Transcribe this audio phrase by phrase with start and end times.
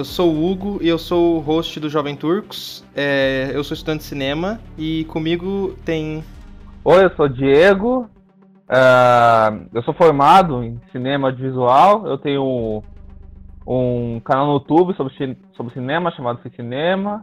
[0.00, 2.82] Eu sou o Hugo e eu sou o host do Jovem Turcos.
[2.96, 6.24] É, eu sou estudante de cinema e comigo tem.
[6.82, 8.08] Oi, eu sou o Diego.
[8.66, 12.06] Uh, eu sou formado em cinema audiovisual.
[12.06, 12.82] Eu tenho
[13.66, 17.22] um canal no YouTube sobre, sobre cinema chamado Fui Cinema.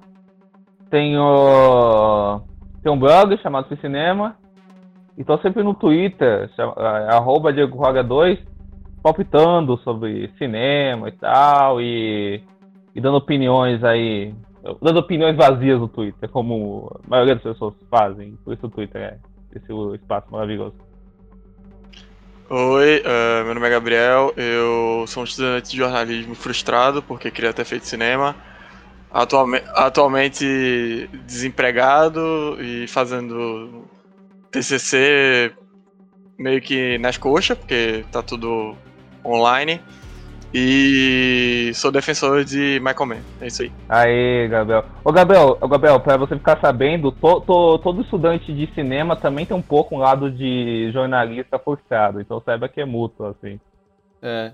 [0.92, 2.42] Tenho,
[2.84, 4.36] tenho um blog chamado Fui Cinema.
[5.18, 8.38] E tô sempre no Twitter, chama, é, arroba Diego Roga 2
[9.02, 12.44] palpitando sobre cinema e tal, e,
[12.98, 14.34] e dando opiniões aí,
[14.82, 19.00] dando opiniões vazias no Twitter, como a maioria das pessoas fazem, por isso o Twitter
[19.00, 19.18] é
[19.56, 20.74] esse espaço maravilhoso.
[22.50, 27.54] Oi, uh, meu nome é Gabriel, eu sou um estudante de jornalismo frustrado porque queria
[27.54, 28.36] ter feito cinema.
[29.12, 33.86] Atualmente, atualmente desempregado e fazendo
[34.50, 35.54] TCC
[36.38, 38.76] meio que nas coxas, porque tá tudo
[39.24, 39.82] online.
[40.54, 43.22] E sou defensor de Michael Mann.
[43.42, 43.72] É isso aí.
[43.90, 44.86] Aí, Gabriel.
[45.04, 49.46] Ô, Gabriel, ô, Gabriel, pra você ficar sabendo, to, to, todo estudante de cinema também
[49.46, 52.22] tem um pouco um lado de jornalista forçado.
[52.22, 53.60] Então saiba que é mútuo, assim.
[54.22, 54.52] É.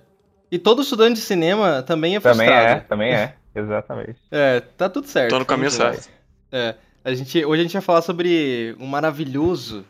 [0.52, 2.86] E todo estudante de cinema também é frustrado.
[2.88, 3.60] Também é, também é.
[3.60, 4.16] Exatamente.
[4.32, 5.30] É, tá tudo certo.
[5.30, 6.10] Tô no caminho certo.
[6.52, 6.76] É.
[7.06, 9.86] A gente, hoje a gente vai falar sobre um maravilhoso.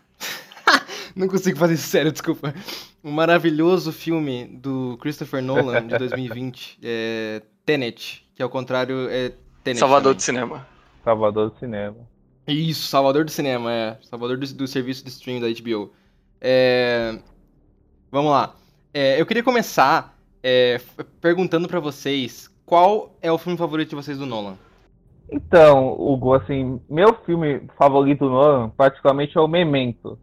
[1.16, 2.54] Não consigo fazer isso sério, desculpa
[3.04, 9.80] um maravilhoso filme do Christopher Nolan de 2020, é Tenet, que ao contrário é Tenet.
[9.80, 10.16] Salvador também.
[10.16, 10.68] do cinema.
[11.04, 11.98] Salvador do cinema.
[12.48, 13.98] Isso, Salvador do cinema, é.
[14.04, 15.92] Salvador do, do serviço de streaming da HBO.
[16.40, 17.20] É...
[18.10, 18.56] Vamos lá.
[18.94, 20.80] É, eu queria começar é,
[21.20, 24.58] perguntando para vocês qual é o filme favorito de vocês do Nolan.
[25.32, 30.20] Então, Hugo, assim, meu filme favorito do Nolan, particularmente, é o Memento.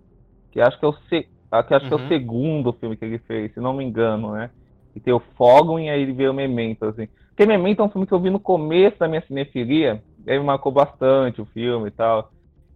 [0.51, 1.89] Que acho que é o, que acho uhum.
[1.89, 2.09] que é o uhum.
[2.09, 4.51] segundo filme que ele fez, se não me engano, né?
[4.95, 7.09] E tem o Fogo e aí ele veio o Memento, assim.
[7.29, 10.39] Porque Memento é um filme que eu vi no começo da minha cinefilia, e aí
[10.39, 12.31] me marcou bastante o filme e tal.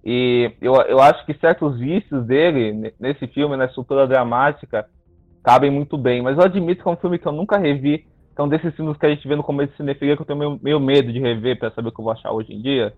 [0.05, 4.87] E eu, eu acho que certos vícios dele, nesse filme, na estrutura dramática,
[5.43, 6.21] cabem muito bem.
[6.21, 8.07] Mas eu admito que é um filme que eu nunca revi.
[8.33, 10.61] Então, desses filmes que a gente vê no começo de cinefilia, que eu tenho meio,
[10.63, 12.93] meio medo de rever para saber o que eu vou achar hoje em dia.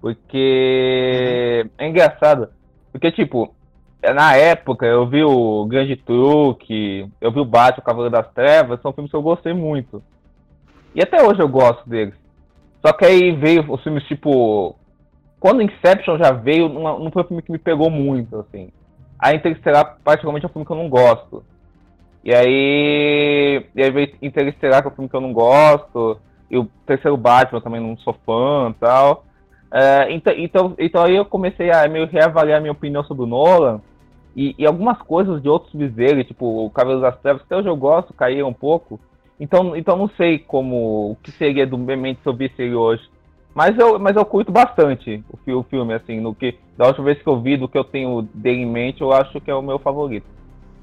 [0.00, 1.70] Porque uhum.
[1.78, 2.48] é engraçado.
[2.92, 3.54] Porque, tipo,
[4.02, 8.80] na época eu vi o Grande Truque, eu vi o Batman, o Cavaleiro das Trevas,
[8.80, 10.02] são filmes que eu gostei muito.
[10.94, 12.14] E até hoje eu gosto deles.
[12.84, 14.74] Só que aí veio os filmes tipo.
[15.40, 18.70] Quando Inception já veio, não, foi um filme que me pegou muito, assim.
[19.18, 21.44] A Interstellar, particularmente, é um filme que eu não gosto.
[22.24, 23.66] E aí.
[23.74, 26.20] E aí veio Interstellar, que é um filme que eu não gosto.
[26.50, 29.24] E o terceiro Batman eu também não sou fã e tal.
[29.70, 33.80] É, então, então, então aí eu comecei a meio reavaliar minha opinião sobre o Nolan.
[34.36, 37.76] E, e algumas coisas de outros dele, tipo o Cabelo das Trevas, que hoje eu
[37.76, 39.00] gosto, caíram um pouco.
[39.40, 41.78] Então, então não sei como o que seria do
[42.24, 43.02] eu visse ele hoje.
[43.54, 47.20] Mas eu, mas eu curto bastante o, o filme, assim, no que da última vez
[47.20, 49.62] que eu vi, do que eu tenho dele em mente, eu acho que é o
[49.62, 50.26] meu favorito.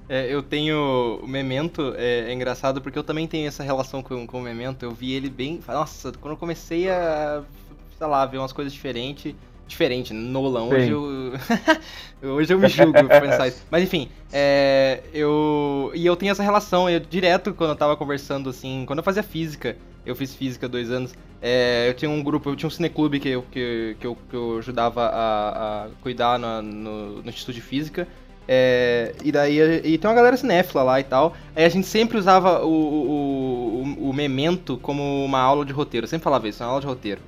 [0.07, 4.27] É, eu tenho o Memento, é, é, engraçado porque eu também tenho essa relação com,
[4.27, 4.83] com o Memento.
[4.83, 5.59] Eu vi ele bem.
[5.67, 7.43] Nossa, quando eu comecei a
[7.97, 9.33] sei lá, ver umas coisas diferentes.
[9.67, 10.65] Diferente, Nolan.
[10.65, 11.33] Hoje eu.
[12.21, 13.63] hoje eu me julgo pensar isso.
[13.71, 15.91] Mas enfim, é, eu.
[15.95, 18.83] E eu tenho essa relação, eu direto quando eu tava conversando assim.
[18.85, 19.75] Quando eu fazia física,
[20.05, 21.15] eu fiz física dois anos.
[21.41, 24.35] É, eu tinha um grupo, eu tinha um cineclube que eu, que, que eu, que
[24.35, 28.07] eu ajudava a, a cuidar no, no, no Instituto de Física.
[28.47, 31.35] É, e daí e tem uma galera cinéfila lá e tal.
[31.55, 36.05] Aí a gente sempre usava o, o, o, o memento como uma aula de roteiro.
[36.05, 37.19] Eu sempre falava isso, uma aula de roteiro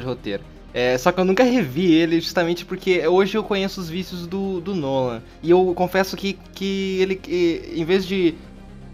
[0.00, 0.42] de roteiro.
[0.74, 4.60] É, só que eu nunca revi ele justamente porque hoje eu conheço os vícios do,
[4.60, 5.22] do Nolan.
[5.42, 8.34] E eu confesso que, que ele, que, em vez de,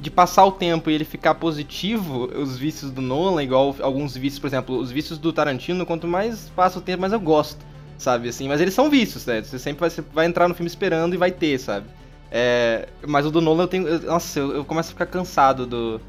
[0.00, 4.40] de passar o tempo e ele ficar positivo, os vícios do Nolan, igual alguns vícios,
[4.40, 7.64] por exemplo, os vícios do Tarantino, quanto mais passa o tempo, mais eu gosto,
[7.96, 8.28] sabe?
[8.28, 9.40] assim Mas eles são vícios, né?
[9.40, 11.86] Você sempre vai, você vai entrar no filme esperando e vai ter, sabe?
[12.30, 14.02] É, mas o do Nolan eu tenho.
[14.02, 16.00] Nossa, eu, eu começo a ficar cansado do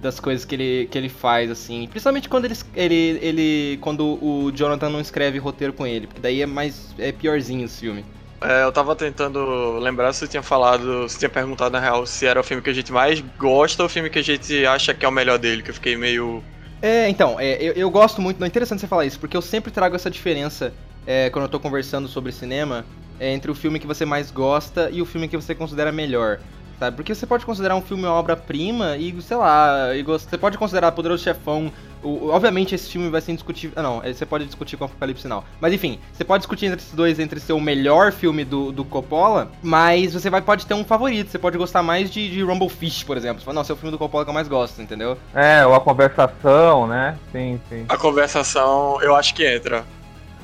[0.00, 1.86] das coisas que ele, que ele faz, assim.
[1.88, 3.78] Principalmente quando ele, ele, ele.
[3.80, 6.94] Quando o Jonathan não escreve roteiro com ele, porque daí é mais.
[6.98, 8.04] é piorzinho o filme.
[8.40, 12.24] É, eu tava tentando lembrar se você tinha falado, se tinha perguntado na real se
[12.24, 14.94] era o filme que a gente mais gosta ou o filme que a gente acha
[14.94, 16.42] que é o melhor dele, que eu fiquei meio.
[16.80, 18.38] É, então, é, eu, eu gosto muito.
[18.38, 20.72] Não é interessante você falar isso, porque eu sempre trago essa diferença
[21.04, 22.84] é, quando eu tô conversando sobre cinema
[23.18, 26.38] é, entre o filme que você mais gosta e o filme que você considera melhor.
[26.78, 26.96] Sabe?
[26.96, 30.92] Porque você pode considerar um filme uma obra-prima e, sei lá, e você pode considerar
[30.92, 31.72] Poderoso Chefão.
[32.02, 33.74] O, obviamente esse filme vai ser indiscutível.
[33.76, 35.44] Ah, não, você pode discutir com Apocalipse Sinal.
[35.60, 38.84] Mas enfim, você pode discutir entre esses dois, entre ser o melhor filme do, do
[38.84, 41.30] Coppola, mas você vai, pode ter um favorito.
[41.30, 43.40] Você pode gostar mais de, de Rumble Fish, por exemplo.
[43.40, 45.18] Você fala, é o filme do Coppola que eu mais gosto, entendeu?
[45.34, 47.18] É, ou a conversação, né?
[47.32, 47.84] Sim, sim.
[47.88, 49.84] A conversação, eu acho que entra.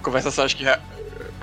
[0.00, 0.64] A conversação, acho que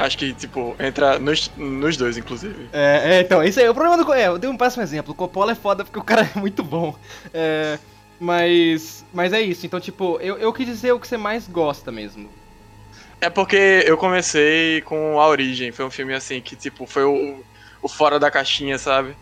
[0.02, 2.68] Acho que, tipo, entra nos, nos dois, inclusive.
[2.74, 4.12] É, é, então, esse aí, o problema do.
[4.12, 5.12] É, eu dei um péssimo exemplo.
[5.12, 6.96] O Coppola é foda porque o cara é muito bom.
[7.32, 7.78] É,
[8.20, 9.06] mas.
[9.14, 9.64] Mas é isso.
[9.64, 12.28] Então, tipo, eu, eu quis dizer o que você mais gosta mesmo.
[13.20, 15.72] É porque eu comecei com A Origem.
[15.72, 17.44] Foi um filme assim que, tipo, foi o,
[17.80, 19.16] o fora da caixinha, sabe?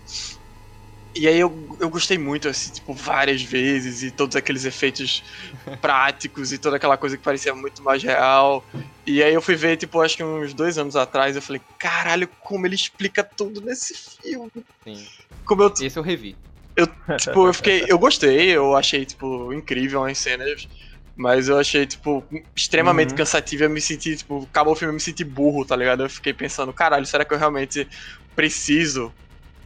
[1.16, 5.24] E aí eu, eu gostei muito, assim, tipo, várias vezes, e todos aqueles efeitos
[5.82, 8.64] práticos e toda aquela coisa que parecia muito mais real.
[9.06, 12.28] E aí eu fui ver, tipo, acho que uns dois anos atrás, eu falei, caralho,
[12.42, 14.52] como ele explica tudo nesse filme.
[14.84, 15.08] Sim.
[15.46, 15.74] Como eu.
[15.82, 16.38] Esse eu revi.
[16.76, 17.86] Eu, tipo, eu fiquei.
[17.88, 20.68] Eu gostei, eu achei, tipo, incrível as cenas.
[21.16, 22.24] Mas eu achei, tipo,
[22.56, 23.18] extremamente uhum.
[23.18, 23.66] cansativo.
[23.66, 26.04] Eu me senti, tipo, acabou o filme, eu me senti burro, tá ligado?
[26.04, 27.86] Eu fiquei pensando, caralho, será que eu realmente
[28.34, 29.14] preciso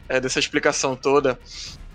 [0.08, 1.38] é, dessa explicação toda.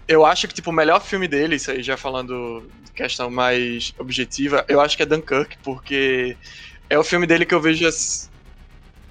[0.08, 4.66] Eu acho que, tipo, o melhor filme dele, isso aí já falando questão mais objetiva,
[4.68, 6.38] eu acho que é Dunkirk, porque
[6.90, 7.88] é o filme dele que eu vejo.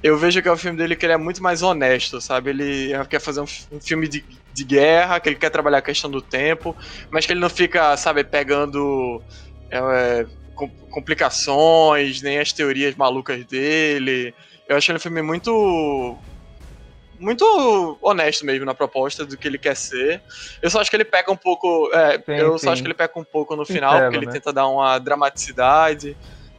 [0.03, 2.51] Eu vejo que é o filme dele que ele é muito mais honesto, sabe?
[2.51, 6.11] Ele quer fazer um, um filme de, de guerra, que ele quer trabalhar a questão
[6.11, 6.77] do tempo,
[7.13, 9.25] mas que ele não fica, sabe, pegando
[9.73, 10.27] é, é
[10.91, 14.35] complicações, nem as teorias malucas dele.
[14.69, 16.19] Eu acho ele um filme muito
[17.19, 20.23] muito honesto mesmo na proposta do que ele quer ser.
[20.63, 21.91] Eu só acho que ele pega um pouco.
[21.93, 22.67] É, sim, eu sim.
[22.67, 24.33] só acho que ele pega um pouco no final, Sincero, porque ele né?
[24.33, 26.17] tenta dar uma dramaticidade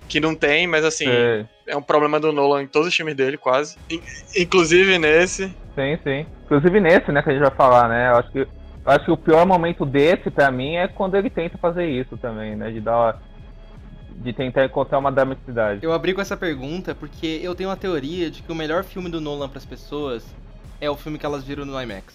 [0.07, 1.47] que não tem, mas assim, sim.
[1.67, 3.77] é um problema do Nolan em todos os filmes dele, quase.
[4.35, 5.47] Inclusive nesse.
[5.75, 6.25] Sim, sim.
[6.45, 8.09] Inclusive nesse, né, que a gente vai falar, né?
[8.09, 8.47] Eu acho que, eu
[8.85, 12.55] acho que o pior momento desse, para mim, é quando ele tenta fazer isso também,
[12.55, 12.71] né?
[12.71, 13.21] De dar
[14.19, 15.79] de tentar encontrar uma dramaticidade.
[15.81, 19.09] Eu abri com essa pergunta porque eu tenho uma teoria de que o melhor filme
[19.09, 20.25] do Nolan para as pessoas
[20.81, 22.13] é o filme que elas viram no IMAX.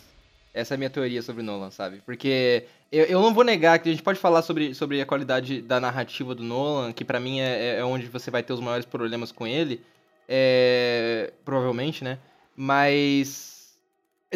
[0.53, 2.01] Essa é a minha teoria sobre Nolan, sabe?
[2.07, 5.61] Porque eu, eu não vou negar que a gente pode falar sobre, sobre a qualidade
[5.61, 8.87] da narrativa do Nolan, que para mim é, é onde você vai ter os maiores
[8.87, 9.81] problemas com ele.
[10.29, 12.19] É, provavelmente, né?
[12.57, 13.54] Mas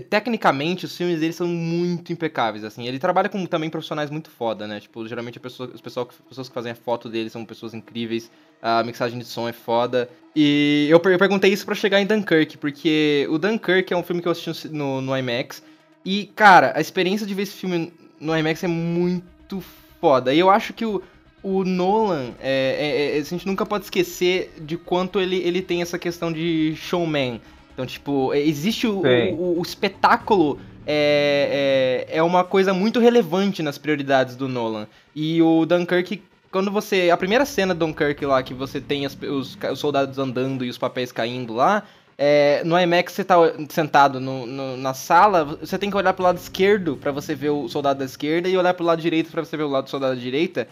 [0.01, 2.87] tecnicamente os filmes dele são muito impecáveis, assim.
[2.87, 4.81] Ele trabalha com também profissionais muito foda, né?
[4.81, 8.31] Tipo, geralmente pessoa, os pessoal, as pessoas que fazem a foto dele são pessoas incríveis,
[8.63, 10.09] a mixagem de som é foda.
[10.35, 14.23] E eu, eu perguntei isso para chegar em Dunkirk, porque o Dunkirk é um filme
[14.23, 15.63] que eu assisti no, no IMAX.
[16.05, 19.63] E, cara, a experiência de ver esse filme no IMAX é muito
[20.01, 20.33] foda.
[20.33, 21.03] E eu acho que o,
[21.43, 25.83] o Nolan, é, é, é, a gente nunca pode esquecer de quanto ele, ele tem
[25.83, 27.41] essa questão de showman.
[27.79, 29.03] Então, tipo, existe o,
[29.37, 34.89] o, o, espetáculo é, é, é uma coisa muito relevante nas prioridades do Nolan.
[35.15, 36.21] E o Dunkirk,
[36.51, 37.09] quando você.
[37.09, 40.69] A primeira cena do Dunkirk lá, que você tem as, os, os, soldados andando e
[40.69, 41.85] os papéis caindo lá.
[42.21, 43.37] É, no IMAX você tá
[43.69, 47.51] sentado no, no, na sala, você tem que olhar pro lado esquerdo para você ver
[47.51, 49.91] o soldado da esquerda e olhar pro lado direito para você ver o lado do
[49.91, 50.67] soldado da direita.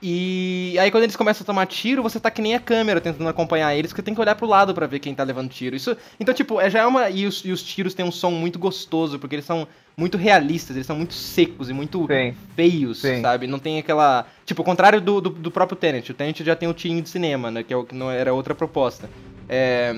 [0.00, 3.28] E aí quando eles começam a tomar tiro, você tá que nem a câmera tentando
[3.28, 5.74] acompanhar eles, porque tem que olhar pro lado para ver quem tá levando tiro.
[5.74, 8.30] Isso, então tipo, é já é uma e os, e os tiros têm um som
[8.30, 12.32] muito gostoso, porque eles são muito realistas, eles são muito secos e muito Sim.
[12.54, 13.20] feios, Sim.
[13.20, 13.48] sabe?
[13.48, 16.12] Não tem aquela, tipo, ao contrário do, do, do, próprio Tenet.
[16.12, 18.32] O Tenet já tem o tirinho de cinema, né, que é o que não era
[18.32, 19.10] outra proposta.
[19.48, 19.92] É...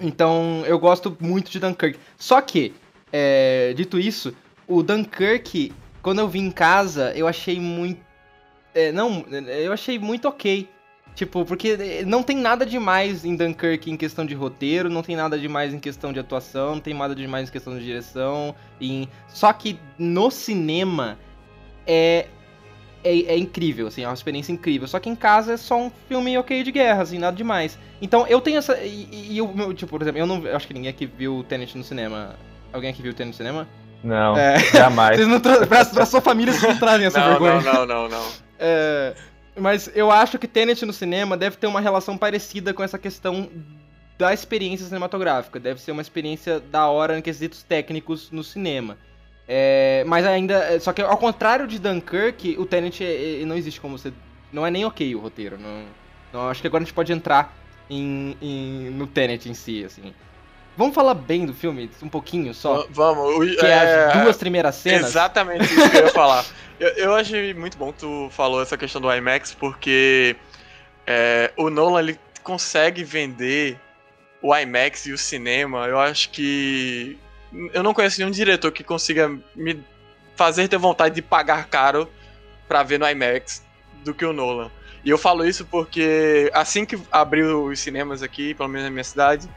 [0.00, 1.98] Então, eu gosto muito de Dunkirk.
[2.16, 2.72] Só que,
[3.12, 3.74] é...
[3.74, 4.32] dito isso,
[4.68, 8.07] o Dunkirk, quando eu vi em casa, eu achei muito
[8.74, 10.68] é, não, eu achei muito ok.
[11.14, 15.36] Tipo, porque não tem nada demais em Dunkirk em questão de roteiro, não tem nada
[15.36, 18.54] demais em questão de atuação, não tem nada demais em questão de direção.
[18.80, 19.08] Em...
[19.26, 21.18] Só que no cinema
[21.84, 22.26] é,
[23.02, 24.86] é, é, incrível, assim, é uma experiência incrível.
[24.86, 27.76] Só que em casa é só um filme ok de guerra, assim, nada demais.
[28.00, 28.78] Então eu tenho essa.
[28.78, 30.46] E, e eu, tipo, por exemplo, eu não.
[30.46, 32.36] Eu acho que ninguém aqui viu o Tenet no cinema.
[32.72, 33.66] Alguém aqui viu o Tenet no cinema?
[34.04, 34.56] Não, é...
[34.72, 35.16] jamais.
[35.18, 37.60] Vocês não pra, pra sua família vocês não trazem essa não, vergonha.
[37.60, 38.47] Não, não, não, não.
[38.58, 39.14] É,
[39.56, 43.48] mas eu acho que Tenet no cinema deve ter uma relação parecida com essa questão
[44.16, 45.60] da experiência cinematográfica.
[45.60, 48.98] Deve ser uma experiência da hora em quesitos técnicos no cinema.
[49.46, 50.78] É, mas ainda.
[50.80, 54.12] Só que ao contrário de Dunkirk, o Tenet é, é, não existe como você.
[54.52, 55.58] Não é nem ok o roteiro.
[55.58, 55.84] Não,
[56.32, 57.56] não acho que agora a gente pode entrar
[57.88, 60.12] em, em, no Tenet em si, assim.
[60.78, 62.86] Vamos falar bem do filme, um pouquinho só?
[62.90, 63.56] Vamos.
[63.56, 65.08] Que é, as duas primeiras cenas.
[65.08, 66.44] Exatamente isso que eu ia falar.
[66.78, 70.36] Eu, eu achei muito bom que tu falou essa questão do IMAX, porque
[71.04, 73.76] é, o Nolan ele consegue vender
[74.40, 77.18] o IMAX e o cinema, eu acho que
[77.72, 79.84] eu não conheço nenhum diretor que consiga me
[80.36, 82.08] fazer ter vontade de pagar caro
[82.68, 83.64] pra ver no IMAX
[84.04, 84.70] do que o Nolan.
[85.04, 89.02] E eu falo isso porque assim que abriu os cinemas aqui, pelo menos na minha
[89.02, 89.48] cidade,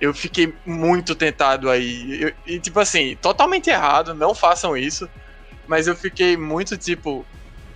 [0.00, 2.22] eu fiquei muito tentado aí.
[2.22, 5.08] Eu, e tipo assim, totalmente errado, não façam isso.
[5.66, 7.24] Mas eu fiquei muito tipo,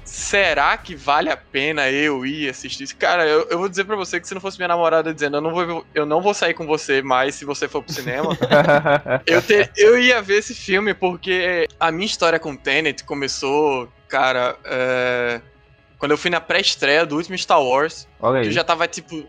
[0.05, 2.97] será que vale a pena eu ir assistir isso?
[2.97, 5.41] Cara, eu, eu vou dizer pra você que se não fosse minha namorada dizendo eu
[5.41, 8.37] não vou, eu não vou sair com você mais se você for pro cinema,
[9.27, 14.57] eu, ter, eu ia ver esse filme porque a minha história com Tenet começou, cara,
[14.65, 15.41] é,
[16.05, 18.07] quando eu fui na pré-estreia do último Star Wars.
[18.21, 19.27] Olha Eu já tava tipo.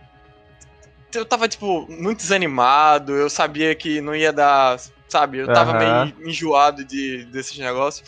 [1.16, 4.80] Eu tava, tipo, muito desanimado, eu sabia que não ia dar.
[5.08, 5.38] Sabe?
[5.38, 6.06] Eu tava Aham.
[6.14, 8.08] meio enjoado de, desses negócios.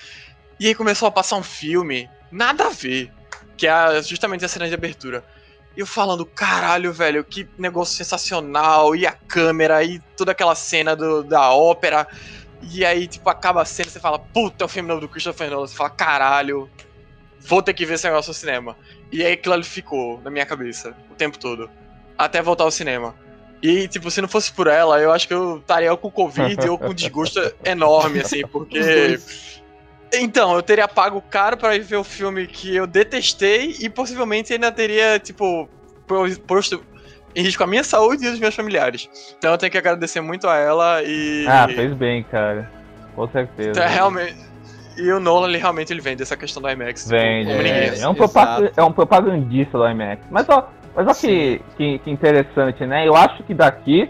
[0.60, 3.12] E aí começou a passar um filme, nada a ver,
[3.56, 5.24] que é justamente a cena de abertura.
[5.76, 10.96] E eu falando, caralho, velho, que negócio sensacional, e a câmera, e toda aquela cena
[10.96, 12.08] do, da ópera.
[12.74, 15.52] E aí, tipo, acaba a cena, você fala, puta, é o filme novo do Christopher
[15.52, 15.68] Nolan.
[15.68, 16.68] Você fala, caralho,
[17.40, 18.76] vou ter que ver esse negócio no cinema.
[19.12, 21.70] E aí aquilo ali ficou na minha cabeça o tempo todo.
[22.18, 23.14] Até voltar ao cinema.
[23.62, 26.78] E, tipo, se não fosse por ela, eu acho que eu estaria com Covid ou
[26.78, 29.20] com desgosto enorme, assim, porque.
[30.14, 34.54] Então, eu teria pago caro pra ir ver o filme que eu detestei e possivelmente
[34.54, 35.68] ainda teria, tipo,
[36.08, 36.82] po- posto
[37.36, 39.10] em risco a minha saúde e os meus familiares.
[39.38, 41.46] Então eu tenho que agradecer muito a ela e.
[41.48, 42.72] Ah, fez bem, cara.
[43.16, 43.72] Com certeza.
[43.72, 44.36] Então, é realmente.
[44.98, 47.04] E o Nolan, ele realmente ele vende essa questão do IMAX.
[47.04, 47.90] tipo, Vende, como ninguém.
[47.90, 50.24] é, é, um propag- é um propagandista do IMAX.
[50.32, 53.08] Mas ó, mas ó que, que, que interessante, né?
[53.08, 54.10] Eu acho que daqui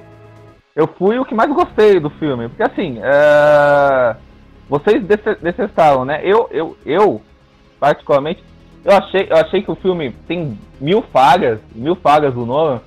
[0.74, 2.48] eu fui o que mais gostei do filme.
[2.48, 4.16] Porque assim, é,
[4.70, 5.04] vocês
[5.42, 6.22] detestaram, né?
[6.24, 7.22] Eu, eu, eu,
[7.78, 8.42] particularmente,
[8.86, 12.80] eu achei, eu achei que o filme tem mil falhas, mil falhas do Nolan.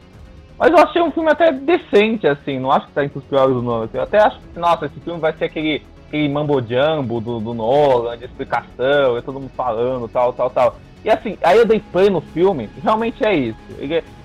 [0.58, 2.58] Mas eu achei um filme até decente, assim.
[2.58, 3.86] Não acho que tá entre os piores do Nolan.
[3.92, 7.52] Eu até acho que, nossa, esse filme vai ser aquele, aquele mambo jumbo do, do
[7.52, 10.76] Nolan, de explicação, e todo mundo falando, tal, tal, tal.
[11.04, 13.58] E assim, aí eu dei play no filme, realmente é isso.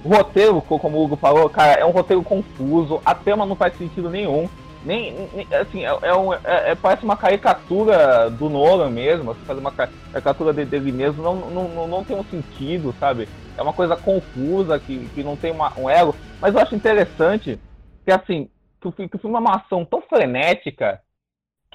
[0.03, 3.55] O roteiro, co- como o Hugo falou, cara, é um roteiro confuso, a trama não
[3.55, 4.47] faz sentido nenhum.
[4.83, 9.41] Nem, nem- assim, é, é um- é- é- parece uma caricatura do Nolan mesmo, assim,
[9.45, 13.27] fazer uma ca- caricatura de- dele mesmo, não, não, não, não tem um sentido, sabe?
[13.57, 16.13] É uma coisa confusa, que, que não tem uma, um elo.
[16.39, 17.57] Mas eu acho interessante
[18.05, 18.49] que, assim,
[18.81, 21.01] que o filme é uma ação tão frenética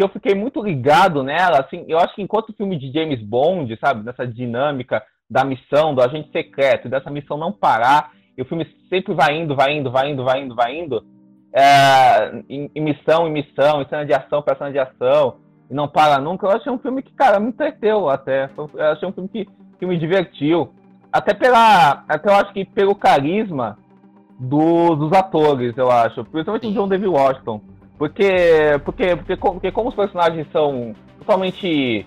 [0.00, 3.20] que eu fiquei muito ligado nela, assim, eu acho que enquanto o filme de James
[3.20, 8.46] Bond, sabe, nessa dinâmica da missão, do agente secreto, dessa missão não parar, e o
[8.46, 11.04] filme sempre vai indo, vai indo, vai indo, vai indo, vai indo,
[11.52, 15.36] é, em, em missão, em missão, em cena de ação, pra cena de ação,
[15.70, 19.06] e não para nunca, eu achei um filme que, cara, me entreteu até, eu achei
[19.06, 19.46] um filme que,
[19.78, 20.72] que me divertiu,
[21.12, 23.76] até pela, até eu acho que pelo carisma
[24.38, 27.60] do- dos atores, eu acho, principalmente o John David Washington,
[28.00, 32.06] porque, porque, porque, porque como os personagens são totalmente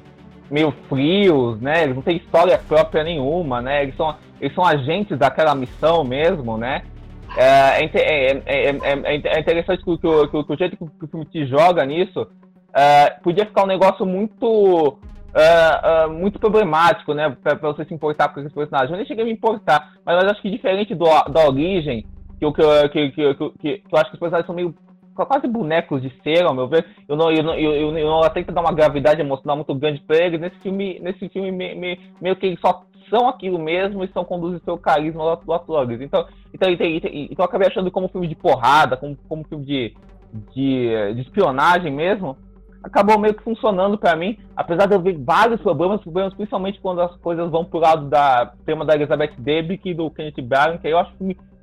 [0.49, 1.83] meio frios, né?
[1.83, 3.83] Eles não têm história própria nenhuma, né?
[3.83, 6.81] Eles são, eles são agentes daquela missão mesmo, né?
[7.37, 11.85] É, é, é, é, interessante que, o- que, o- jeito que o, filme te joga
[11.85, 12.27] nisso
[12.73, 14.97] é, podia ficar um negócio muito
[15.35, 17.37] é, é, muito problemático, né?
[17.43, 18.89] Pra, pra você se importar com esses personagens.
[18.89, 22.03] Eu nem cheguei a me importar, mas eu acho que diferente do, da origem,
[22.39, 24.73] que, que, que, que eu acho que os personagens são meio
[25.13, 26.85] quase bonecos de cera, ao meu ver.
[27.07, 30.01] Eu não, eu não, eu, eu, eu não tenta dar uma gravidade emocional muito grande
[30.01, 30.39] pra eles.
[30.39, 34.23] Nesse filme, nesse filme me, me- meio que eles só são aquilo mesmo e são
[34.25, 36.01] conduzidos pelo carisma dos atores.
[36.01, 39.65] Então, então, então, então, então eu acabei achando como filme de porrada, como, como filme
[39.65, 39.93] de,
[40.53, 42.35] de, de espionagem mesmo.
[42.81, 47.01] Acabou meio que funcionando pra mim, apesar de eu ver vários problemas, problemas principalmente quando
[47.01, 50.87] as coisas vão pro lado da tema da Elizabeth Debicki e do Kenneth Branagh, que
[50.87, 51.13] aí eu acho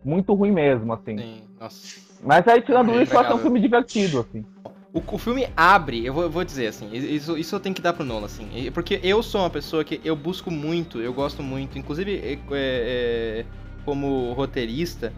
[0.03, 1.19] muito ruim mesmo, assim.
[1.19, 2.10] Sim, nossa.
[2.23, 4.45] Mas aí, tirando isso, eu acho que é um filme divertido, assim.
[4.93, 7.81] O, o filme abre, eu vou, eu vou dizer assim, isso, isso eu tenho que
[7.81, 11.45] dar pro Nolan, assim, porque eu sou uma pessoa que eu busco muito, eu gosto
[11.45, 13.45] muito, inclusive é, é,
[13.85, 15.13] como roteirista,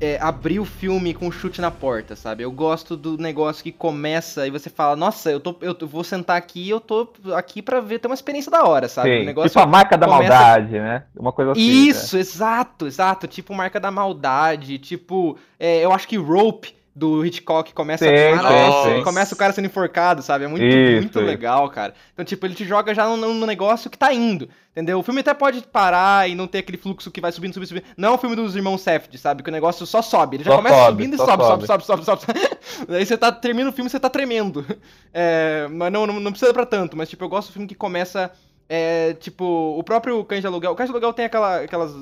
[0.00, 2.42] é, abrir o filme com um chute na porta, sabe?
[2.42, 6.36] Eu gosto do negócio que começa e você fala, nossa, eu, tô, eu vou sentar
[6.36, 9.10] aqui e eu tô aqui pra ver, ter uma experiência da hora, sabe?
[9.16, 11.04] Sim, O negócio tipo a marca da começa- maldade, né?
[11.16, 11.60] Uma coisa assim.
[11.60, 13.26] isso, exato, exato.
[13.26, 18.96] Tipo marca da maldade, tipo, é, eu acho que Rope do Hitchcock começa Sim, maravilhoso,
[18.96, 19.02] sim.
[19.04, 20.46] começa o cara sendo enforcado, sabe?
[20.46, 21.92] É muito, Isso, muito legal, cara.
[22.14, 24.98] Então, tipo, ele te joga já num, num negócio que tá indo, entendeu?
[24.98, 27.84] O filme até pode parar e não ter aquele fluxo que vai subindo, subindo, subindo.
[27.98, 29.42] Não é o filme dos irmãos Safdie, sabe?
[29.42, 30.38] Que o negócio só sobe.
[30.38, 31.84] Ele já Só começa sobe, subindo e sobe, sobe, sobe.
[31.84, 32.40] sobe, sobe, sobe,
[32.88, 34.64] Daí você tá, termina o filme, você tá tremendo.
[35.18, 37.74] É, mas não, não, não precisa pra tanto, mas tipo, eu gosto do filme que
[37.74, 38.30] começa
[38.68, 39.44] É, tipo,
[39.78, 40.72] o próprio Cães de Aluguel.
[40.72, 41.94] O Cães de Aluguel tem aquela, aquelas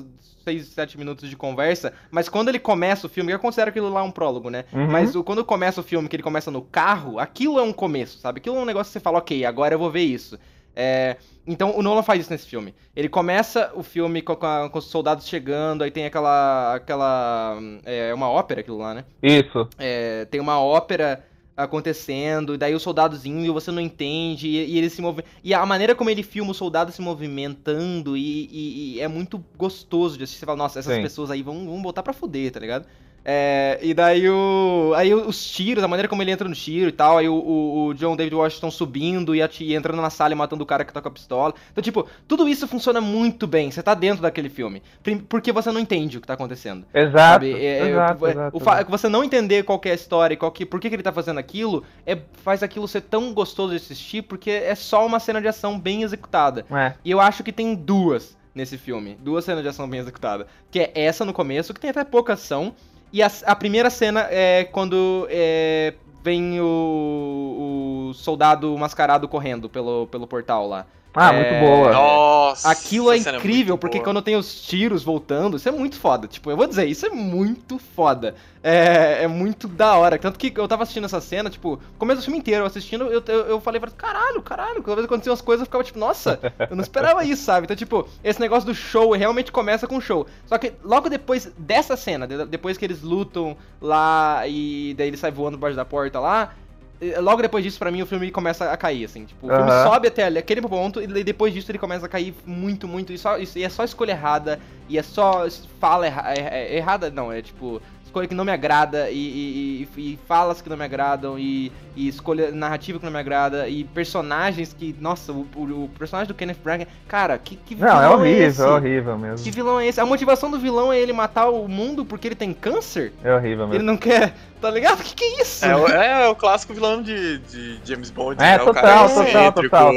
[0.43, 4.01] 6, 7 minutos de conversa, mas quando ele começa o filme, eu considero aquilo lá
[4.03, 4.65] um prólogo, né?
[4.73, 4.87] Uhum.
[4.87, 8.39] Mas quando começa o filme, que ele começa no carro, aquilo é um começo, sabe?
[8.39, 10.39] Aquilo é um negócio que você fala, ok, agora eu vou ver isso.
[10.75, 11.15] É,
[11.47, 12.75] então o Nolan faz isso nesse filme.
[12.95, 16.75] Ele começa o filme com, com, a- com os soldados chegando, aí tem aquela.
[16.75, 17.57] aquela.
[17.85, 19.05] É uma ópera aquilo lá, né?
[19.23, 19.69] Isso.
[19.79, 21.23] É, tem uma ópera
[21.55, 25.23] acontecendo, e daí os soldados indo e você não entende, e, e eles se movem.
[25.43, 29.43] E a maneira como ele filma os soldados se movimentando, e, e- e é muito
[29.57, 30.39] gostoso de assistir.
[30.41, 31.01] Você fala, nossa, essas Sim.
[31.01, 32.85] pessoas aí vão, vão botar pra fuder, tá ligado?
[33.27, 34.93] É, e daí o.
[34.95, 37.85] Aí os tiros, a maneira como ele entra no tiro e tal, aí o, o-
[37.87, 40.93] o John David Washington subindo e, ati- entrando na sala e matando o cara que
[40.93, 41.53] tá com a pistola.
[41.71, 43.71] Então, tipo, tudo isso funciona muito bem.
[43.71, 44.83] Você tá dentro daquele filme.
[45.27, 46.85] Porque você não entende o que tá acontecendo.
[46.93, 47.45] Exato.
[47.45, 48.91] É, é, exato, é, exato, o exato.
[48.91, 51.11] Você não entender qual é a história, e qual que, por que, que ele tá
[51.11, 55.41] fazendo aquilo, é, faz aquilo ser tão gostoso de assistir, porque é só uma cena
[55.41, 56.63] de ação bem executada.
[56.71, 56.93] É.
[57.03, 59.17] E eu acho que tem duas nesse filme.
[59.19, 60.45] Duas cenas de ação bem executadas.
[60.69, 62.73] Que é essa no começo, que tem até pouca ação.
[63.15, 70.05] E a, a primeira cena é quando é, vem o, o soldado mascarado correndo pelo,
[70.07, 70.85] pelo portal lá.
[71.15, 71.91] Ah, É, muito boa.
[71.93, 74.03] Nossa, Aquilo é cena incrível, muito porque boa.
[74.05, 76.27] quando tem os tiros voltando, isso é muito foda.
[76.27, 78.35] Tipo, eu vou dizer, isso é muito foda.
[78.61, 80.17] É, é muito da hora.
[80.17, 83.23] Tanto que eu tava assistindo essa cena, tipo, começo do filme inteiro, eu assistindo, eu,
[83.27, 84.81] eu, eu falei, caralho, caralho.
[84.81, 87.65] Cada vez que aconteciam as coisas, eu ficava tipo, nossa, eu não esperava isso, sabe?
[87.65, 90.25] Então, tipo, esse negócio do show realmente começa com o show.
[90.47, 95.17] Só que logo depois dessa cena, de- depois que eles lutam lá e daí ele
[95.17, 96.53] sai voando debaixo da porta lá.
[97.01, 99.25] Eh, Logo depois disso, pra mim, o filme começa a cair, assim.
[99.25, 102.87] Tipo, o filme sobe até aquele ponto e depois disso ele começa a cair muito,
[102.87, 103.11] muito.
[103.13, 105.47] E, só, e é só escolha errada, e é só
[105.79, 106.39] fala erra, é-
[106.73, 107.81] é- errada, não, é tipo.
[108.15, 112.07] Escolha que não me agrada e, e- e- falas que não me agradam e, e
[112.07, 116.33] escolha narrativa que não me agrada e personagens que, nossa, o, o- o personagem do
[116.33, 118.61] Kenneth Branagh, cara, que, que Não, é vilão horrível, esse?
[118.61, 119.43] é horrível mesmo.
[119.43, 119.99] Que vilão é esse?
[119.99, 123.11] A motivação do vilão é ele matar o mundo porque ele tem câncer?
[123.21, 123.83] É horrível Ele mesmo.
[123.85, 125.03] não quer, tá ligado?
[125.03, 125.65] Que que é isso?
[125.65, 128.41] É, o- é o clássico vilão de, de James Bond.
[128.41, 128.61] É, né?
[128.63, 129.93] o total, cara total, total.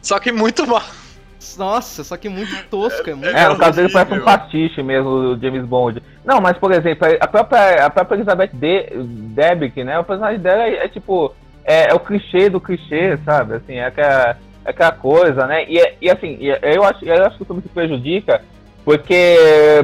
[0.00, 0.82] Só que muito mal.
[1.58, 5.34] Nossa, só que muito tosco, é muito É, no caso dele parece um pastiche mesmo,
[5.34, 6.02] do James Bond.
[6.24, 9.98] Não, mas por exemplo, a própria, a própria Elizabeth De Debicki, né?
[9.98, 11.34] O personagem dela é, é tipo.
[11.64, 13.54] É, é o clichê do clichê, sabe?
[13.54, 15.64] Assim, é aquela, é aquela coisa, né?
[15.68, 18.42] E, é- e assim, e eu acho, eu acho que o filme se prejudica
[18.84, 19.36] porque,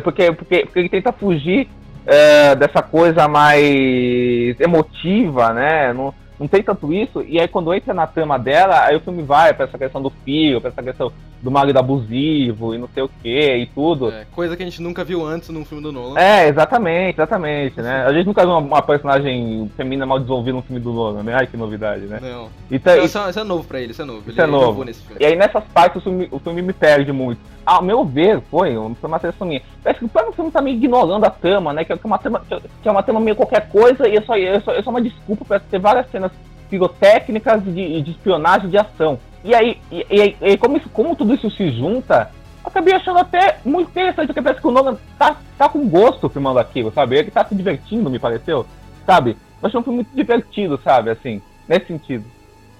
[0.02, 1.68] porque, porque, porque ele tenta fugir
[2.06, 5.92] é, dessa coisa mais emotiva, né?
[5.92, 9.22] Não, não tem tanto isso, e aí quando entra na trama dela, aí o filme
[9.22, 11.10] vai pra essa questão do filho, pra essa questão
[11.42, 14.10] do marido abusivo e não sei o que e tudo.
[14.10, 16.18] É, coisa que a gente nunca viu antes num filme do Nolan.
[16.18, 18.04] É, exatamente, exatamente, né?
[18.06, 21.34] A gente nunca viu uma, uma personagem feminina mal desenvolvida no filme do Nolan, né?
[21.34, 22.18] Ai, que novidade, né?
[22.20, 22.48] Não.
[22.70, 24.20] Então, Não, isso, é- isso é novo pra ele, isso é novo.
[24.20, 24.64] Isso ele é novo.
[24.64, 25.22] inovou nesse filme.
[25.22, 27.40] e aí nessas partes o filme, o filme me perde muito.
[27.66, 29.60] Ao meu ver, foi, foi uma seleção minha.
[29.82, 31.84] Parece que o próprio filme tá meio ignorando a trama, né?
[31.84, 32.40] Que é uma trama,
[32.80, 35.02] que é uma trama meio qualquer coisa e é só, é só, é só uma
[35.02, 36.30] desculpa pra ter várias cenas
[36.70, 39.18] pirotécnicas de, de espionagem de ação.
[39.44, 42.30] E aí, e, e e como, isso- como tudo isso se junta,
[42.64, 46.58] acabei achando até muito interessante, porque parece que o Nolan tá, tá com gosto filmando
[46.58, 47.16] aquilo, sabe?
[47.16, 48.66] Ele tá se divertindo, me pareceu,
[49.04, 49.36] sabe?
[49.62, 51.10] Eu achei um filme muito divertido, sabe?
[51.10, 52.24] Assim, nesse sentido.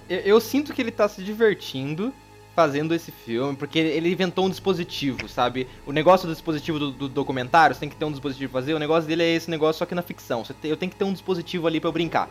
[0.09, 2.13] Eu, eu sinto que ele tá se divertindo
[2.57, 5.67] fazendo esse filme, porque ele, inventou um dispositivo, sabe?
[5.85, 8.73] O negócio do dispositivo do, do documentário, você tem que ter um dispositivo pra fazer,
[8.73, 10.43] o negócio dele é esse negócio só que na ficção.
[10.43, 12.27] Você tem- eu tenho que ter um dispositivo ali pra eu brincar.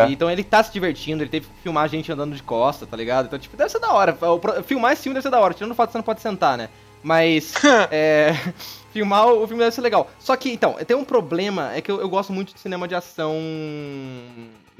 [0.00, 0.12] Sabe?
[0.12, 2.96] Então ele tá se divertindo, ele teve que filmar a gente andando de costa, tá
[2.96, 3.26] ligado?
[3.26, 4.18] Então, tipo, deve ser da hora.
[4.64, 6.58] Filmar esse filme deve ser da hora, tirando o fato que você não pode sentar,
[6.58, 6.68] né?
[7.00, 7.54] Mas,
[7.92, 8.34] é,
[8.92, 10.10] filmar o, o filme deve ser legal.
[10.18, 12.96] Só que, então, tem um problema, é que eu, eu gosto muito de cinema de
[12.96, 13.32] ação...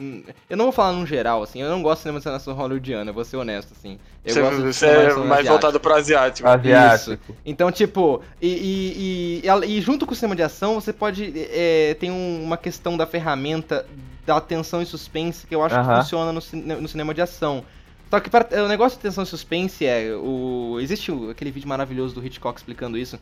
[0.00, 2.54] hum, Eu não vou falar num geral, assim, eu não gosto de cinema de ação
[2.54, 3.98] hollywoodiana, eu vou ser honesto, assim.
[4.24, 5.48] Eu Você, gosto de você cinema é mais asiático.
[5.50, 6.48] voltado pro asiático.
[6.48, 7.36] Asiático.
[7.44, 11.32] Então, tipo, e, e, e- e junto com o sistema de ação, você pode.
[11.36, 13.86] É, tem um- uma questão da ferramenta
[14.26, 16.02] da tensão e suspense que eu acho que Aham.
[16.02, 17.64] funciona no, no cinema de ação.
[18.10, 20.12] Só que para- o negócio de tensão e suspense é.
[20.14, 23.18] O, existe aquele vídeo maravilhoso do Hitchcock explicando isso.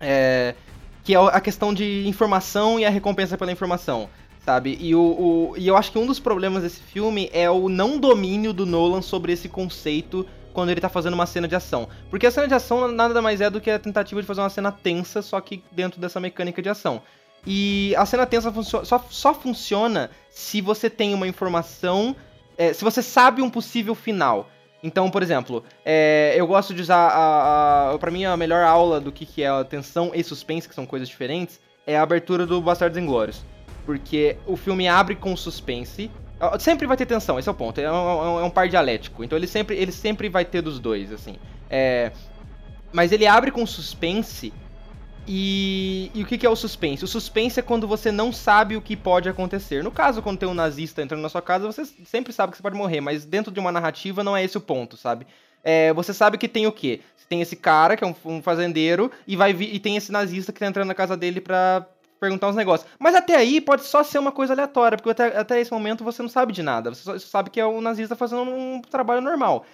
[0.00, 0.54] É,
[1.02, 4.08] que é a questão de informação e a recompensa pela informação.
[4.44, 4.76] Sabe?
[4.80, 7.98] E, o, o- e eu acho que um dos problemas desse filme é o não
[7.98, 11.88] domínio do Nolan sobre esse conceito quando ele tá fazendo uma cena de ação.
[12.10, 14.50] Porque a cena de ação nada mais é do que a tentativa de fazer uma
[14.50, 17.00] cena tensa, só que dentro dessa mecânica de ação.
[17.46, 22.14] E a cena tensa só, só funciona se você tem uma informação.
[22.56, 24.48] é, se você sabe um possível final.
[24.82, 27.98] Então, por exemplo, é, eu gosto de usar a, a.
[27.98, 30.84] Pra mim, a melhor aula do que, que é a tensão e suspense, que são
[30.84, 33.42] coisas diferentes, é a abertura do Bastardos Inglórios.
[33.84, 36.10] Porque o filme abre com suspense.
[36.58, 37.80] Sempre vai ter tensão, esse é o ponto.
[37.80, 39.22] É um, é um- é um par dialético.
[39.24, 41.36] Então ele sempre, ele sempre vai ter dos dois, assim.
[41.70, 42.12] É,
[42.92, 44.52] mas ele abre com suspense.
[45.26, 47.02] E, e o que, que é o suspense?
[47.02, 49.82] O suspense é quando você não sabe o que pode acontecer.
[49.82, 52.62] No caso, quando tem um nazista entrando na sua casa, você sempre sabe que você
[52.62, 55.26] pode morrer, mas dentro de uma narrativa não é esse o ponto, sabe?
[55.62, 57.00] É, você sabe que tem o quê?
[57.26, 60.60] Tem esse cara, que é um, um fazendeiro, e vai e tem esse nazista que
[60.60, 61.86] tá entrando na casa dele pra
[62.24, 62.88] perguntar uns negócios.
[62.98, 66.22] Mas até aí pode só ser uma coisa aleatória, porque até, até esse momento você
[66.22, 66.94] não sabe de nada.
[66.94, 69.66] Você só sabe que é o nazista fazendo um trabalho normal.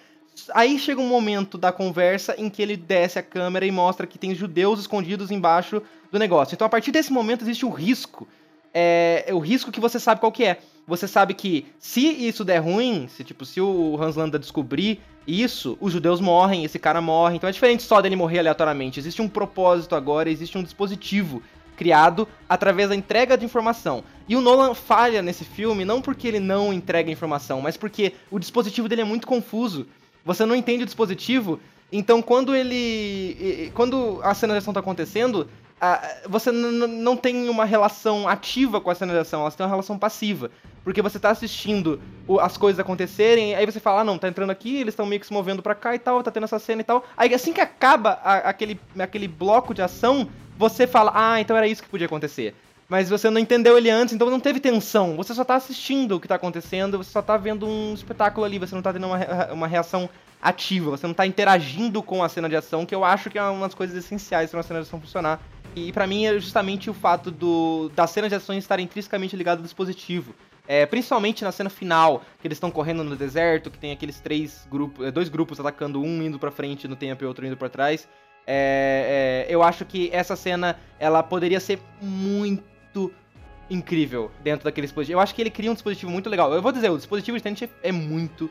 [0.53, 4.17] Aí chega um momento da conversa em que ele desce a câmera e mostra que
[4.17, 6.53] tem judeus escondidos embaixo do negócio.
[6.53, 8.27] Então, a partir desse momento, existe o risco.
[8.73, 10.59] É, é o risco que você sabe qual que é.
[10.87, 15.77] Você sabe que se isso der ruim, se tipo, se o Hans Landa descobrir isso,
[15.79, 17.35] os judeus morrem, esse cara morre.
[17.35, 18.99] Então é diferente só dele morrer aleatoriamente.
[18.99, 21.41] Existe um propósito agora, existe um dispositivo
[21.81, 24.03] criado através da entrega de informação.
[24.29, 28.37] E o Nolan falha nesse filme não porque ele não entrega informação, mas porque o
[28.37, 29.87] dispositivo dele é muito confuso.
[30.23, 31.59] Você não entende o dispositivo,
[31.91, 33.71] então quando ele.
[33.73, 35.49] Quando a cena de ação tá acontecendo,
[36.29, 39.97] você não tem uma relação ativa com a cena de ação, elas têm uma relação
[39.97, 40.51] passiva.
[40.83, 41.99] Porque você tá assistindo
[42.39, 45.27] as coisas acontecerem, aí você fala, ah, não, tá entrando aqui, eles estão meio que
[45.27, 47.03] se movendo pra cá e tal, tá tendo essa cena e tal.
[47.17, 50.29] Aí assim que acaba a, aquele, aquele bloco de ação,
[50.61, 52.53] você fala, ah, então era isso que podia acontecer.
[52.87, 55.15] Mas você não entendeu ele antes, então não teve tensão.
[55.17, 58.59] Você só tá assistindo o que tá acontecendo, você só tá vendo um espetáculo ali,
[58.59, 59.17] você não tá tendo uma,
[59.53, 60.07] uma reação
[60.39, 63.43] ativa, você não tá interagindo com a cena de ação, que eu acho que é
[63.43, 65.41] uma das coisas essenciais para uma cena de ação funcionar.
[65.75, 69.61] E para mim é justamente o fato do, da cena de ação estar intrinsecamente ligada
[69.61, 70.35] ao dispositivo.
[70.67, 74.67] É, principalmente na cena final, que eles estão correndo no deserto, que tem aqueles três
[74.69, 77.67] grupos, é, dois grupos atacando, um indo para frente no tempo e outro indo para
[77.67, 78.07] trás.
[78.45, 83.11] É, é, eu acho que essa cena ela poderia ser muito
[83.69, 85.19] incrível dentro daquele dispositivo.
[85.19, 86.53] Eu acho que ele cria um dispositivo muito legal.
[86.53, 88.49] Eu vou dizer, o dispositivo de Tenet é muito,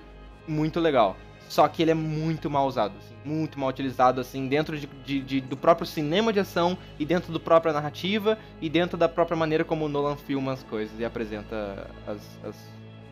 [0.49, 1.17] muito legal.
[1.49, 5.21] Só que ele é muito mal usado, assim, muito mal utilizado, assim, dentro de, de,
[5.21, 9.37] de, do próprio cinema de ação e dentro da própria narrativa e dentro da própria
[9.37, 12.57] maneira como o Nolan filma as coisas e apresenta as, as,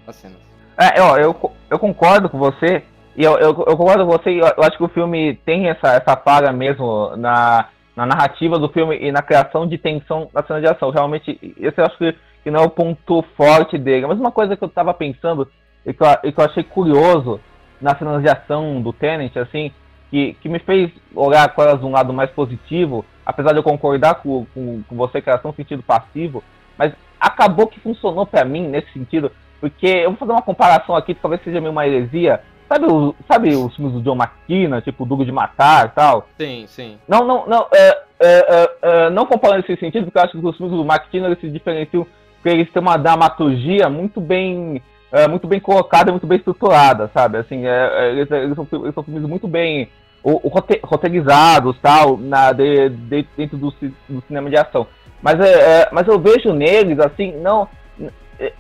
[0.07, 0.39] as cenas.
[0.79, 1.35] É, ó, eu,
[1.69, 2.85] eu concordo com você,
[3.19, 6.17] e eu, eu, eu concordo com você, eu, acho que o filme tem essa, essa
[6.17, 10.69] falha mesmo na, na narrativa do filme e na criação de tensão na cena de
[10.69, 10.91] ação.
[10.91, 14.07] Realmente, esse eu acho que, que não é o ponto forte dele.
[14.07, 15.51] Mas uma coisa que eu tava pensando
[15.85, 17.41] e que eu, e que eu achei curioso
[17.81, 19.73] na cenas de ação do Tenet, assim,
[20.13, 23.65] que, que me fez olhar com elas de um lado mais positivo, apesar de eu
[23.65, 26.45] concordar com, com, com você que elas são sentido passivo,
[26.79, 31.17] mas acabou que funcionou para mim nesse sentido, porque eu vou fazer uma comparação aqui,
[31.17, 32.41] talvez seja meio uma heresia.
[32.69, 36.29] Sabe, o, sabe os filmes do John McKenna, tipo Duro de Matar e tal?
[36.39, 36.99] Sim, sim.
[37.09, 40.47] Não, não, não, é, é, é, é não comparando nesse sentido, porque eu acho que
[40.47, 45.47] os filmes do McKenna se diferenciam porque eles têm uma dramaturgia muito bem é, muito
[45.47, 47.39] bem colocada, muito bem estruturada, sabe?
[47.39, 49.89] Assim, é, eles, eles, são, eles, são, filmes muito bem
[50.23, 50.53] o, o
[50.85, 53.75] roteirizados, tal, na, de, de, dentro do,
[54.09, 54.87] do, cinema de ação.
[55.23, 57.69] Mas, é mas eu vejo neles, assim, não...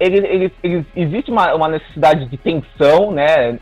[0.00, 3.58] Eles, eles, eles, existe uma, uma necessidade de tensão, né,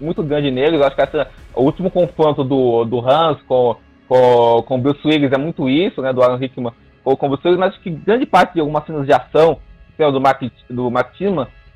[0.00, 0.80] muito grande neles.
[0.80, 3.76] Eu acho que essa, o último confronto do, do Hans com,
[4.08, 6.72] com, com Bruce Willis é muito isso, né, do Aaron Hickman
[7.04, 9.58] com, com Bruce Willis, mas acho que grande parte de algumas cenas de ação,
[9.98, 11.14] é o do Mark, do Mark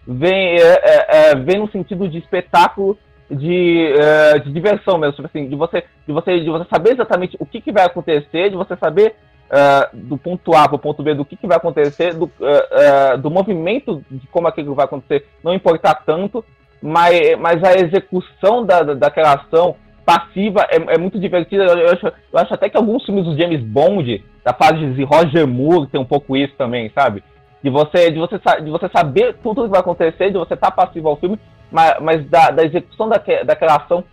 [0.07, 2.99] vem, é, é, é, vem no sentido de espetáculo
[3.31, 7.37] de, é, de diversão mesmo, tipo assim, de você, de você, de você saber exatamente
[7.41, 9.15] o que, que vai acontecer, de você saber
[9.51, 13.17] é, do ponto A para o ponto B do que, que vai acontecer, do, é,
[13.17, 16.45] do movimento de como aquilo vai acontecer, não importar tanto,
[16.83, 21.65] mas, mas a execução da, da, daquela ação passiva é, é muito divertida.
[21.65, 25.05] Eu, eu, acho, eu acho até que alguns filmes do James Bond, da fase de
[25.05, 27.23] Roger Moore, tem um pouco isso também, sabe?
[27.67, 30.87] de você, de você, de você saber tudo que vai acontecer, de você estar tá
[30.87, 31.37] passivo ao filme,
[31.71, 34.05] mas, mas da, da execução daque, daquela ação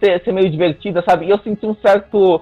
[0.00, 1.26] ser, ser, meio divertida, sabe?
[1.26, 2.40] E eu senti um certo.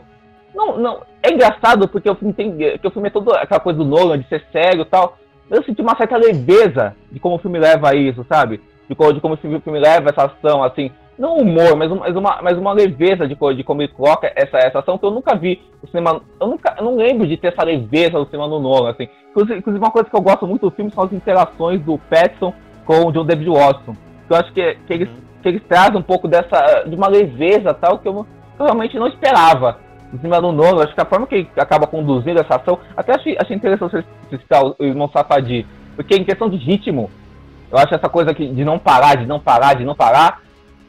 [0.54, 1.00] Não, não.
[1.22, 2.56] É engraçado porque o filme tem.
[2.56, 5.18] Que o filme é todo aquela coisa do Nolan, de ser sério e tal.
[5.50, 8.60] Eu senti uma certa leveza de como o filme leva a isso, sabe?
[8.88, 12.58] De, de como o filme leva essa ação, assim não humor, mas, mas, uma, mas
[12.58, 15.88] uma leveza de, de como ele coloca essa, essa ação que eu nunca vi no
[15.88, 16.20] cinema.
[16.40, 19.08] Eu, nunca, eu não lembro de ter essa leveza no cinema no Nolan, assim.
[19.30, 22.52] Inclusive, inclusive, uma coisa que eu gosto muito do filme são as interações do Pattinson
[22.84, 23.94] com o John David Watson.
[24.26, 25.08] Que eu acho que, que, eles,
[25.42, 26.84] que eles trazem um pouco dessa.
[26.86, 29.78] de uma leveza tal que eu, que eu realmente não esperava.
[30.12, 33.14] No cinema do Nolan, acho que a forma que ele acaba conduzindo essa ação, até
[33.14, 37.10] achei, achei interessante você citar o irmão Safadi, porque em questão de ritmo,
[37.70, 40.42] eu acho essa coisa aqui de não parar, de não parar, de não parar,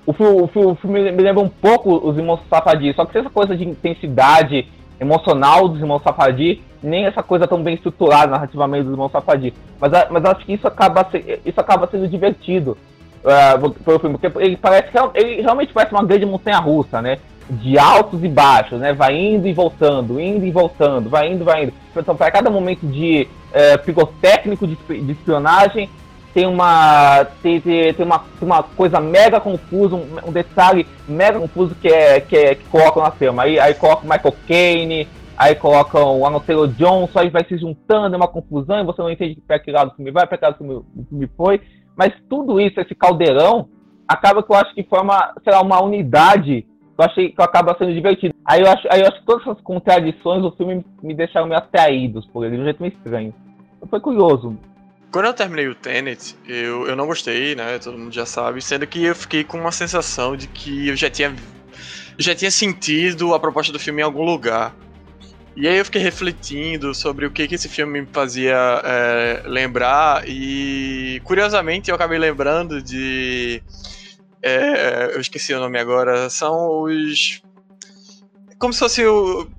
[0.05, 3.55] o filme, o filme, me lembra um pouco os Irmãos Safadi, só que essa coisa
[3.55, 4.67] de intensidade
[4.99, 9.53] emocional dos Irmãos Safadi, nem essa coisa tão bem estruturada narrativamente dos Irmãos Safadi.
[9.79, 11.07] Mas, mas acho que isso acaba,
[11.45, 12.77] isso acaba sendo divertido
[13.23, 17.17] uh, filme, porque ele parece ele realmente parece uma grande montanha russa, né?
[17.49, 18.93] De altos e baixos, né?
[18.93, 21.73] Vai indo e voltando, indo e voltando, vai indo, vai indo.
[21.95, 25.89] Então, para cada momento de é, pirotécnico de, de espionagem,
[26.33, 31.87] tem uma tem, tem, tem, uma, coisa mega confusa, um, um, detalhe mega confuso que
[31.87, 33.43] é que, é, que colocam na trama.
[33.43, 38.15] Aí, aí colocam Michael Caine, aí colocam o Arnold Taylor Johnson, aí vai se juntando,
[38.15, 40.45] é uma confusão, e você não entende para que lado o filme vai, para que
[40.45, 41.61] lado o filme foi.
[41.95, 43.69] Mas tudo isso, esse caldeirão,
[44.07, 46.65] acaba que eu acho que forma, sei lá, uma unidade
[46.97, 48.33] eu achei que acaba sendo divertido.
[48.45, 51.57] Aí eu acho, aí eu acho que todas essas contradições do filme me deixaram meio
[51.57, 53.33] atraídos por ele, de um jeito meio estranho.
[53.89, 54.57] Foi curioso.
[55.11, 57.77] Quando eu terminei o Tenet, eu, eu não gostei, né?
[57.77, 61.09] Todo mundo já sabe, sendo que eu fiquei com uma sensação de que eu já
[61.09, 61.35] tinha,
[62.17, 64.73] já tinha sentido a proposta do filme em algum lugar.
[65.55, 70.23] E aí eu fiquei refletindo sobre o que, que esse filme me fazia é, lembrar,
[70.27, 73.61] e curiosamente eu acabei lembrando de.
[74.43, 77.41] É, eu esqueci o nome agora, são os.
[78.59, 79.05] Como se fossem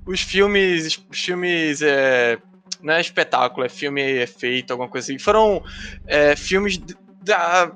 [0.05, 1.03] os filmes.
[1.11, 1.81] Os filmes.
[1.81, 2.37] É,
[2.83, 5.17] não é espetáculo, é filme efeito, alguma coisa assim.
[5.17, 5.63] Foram
[6.05, 6.79] é, filmes
[7.23, 7.71] da,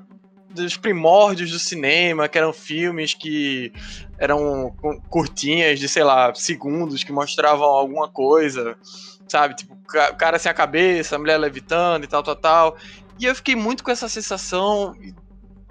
[0.50, 3.72] dos primórdios do cinema, que eram filmes que
[4.16, 4.72] eram
[5.08, 8.76] curtinhas de, sei lá, segundos, que mostravam alguma coisa,
[9.26, 9.56] sabe?
[9.56, 12.76] Tipo, o cara sem a cabeça, a mulher levitando e tal, tal, tal.
[13.18, 14.94] E eu fiquei muito com essa sensação,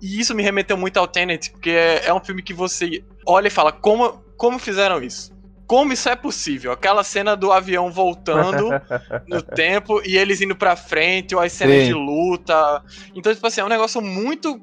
[0.02, 3.48] e isso me remeteu muito ao Tenet, porque é, é um filme que você olha
[3.48, 5.38] e fala, como, como fizeram isso?
[5.70, 6.72] como isso é possível?
[6.72, 8.70] Aquela cena do avião voltando
[9.28, 11.90] no tempo e eles indo pra frente, ou as cenas Sim.
[11.90, 12.84] de luta.
[13.14, 14.60] Então, tipo assim, é um negócio muito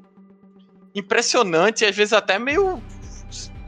[0.93, 2.83] impressionante e às vezes até meio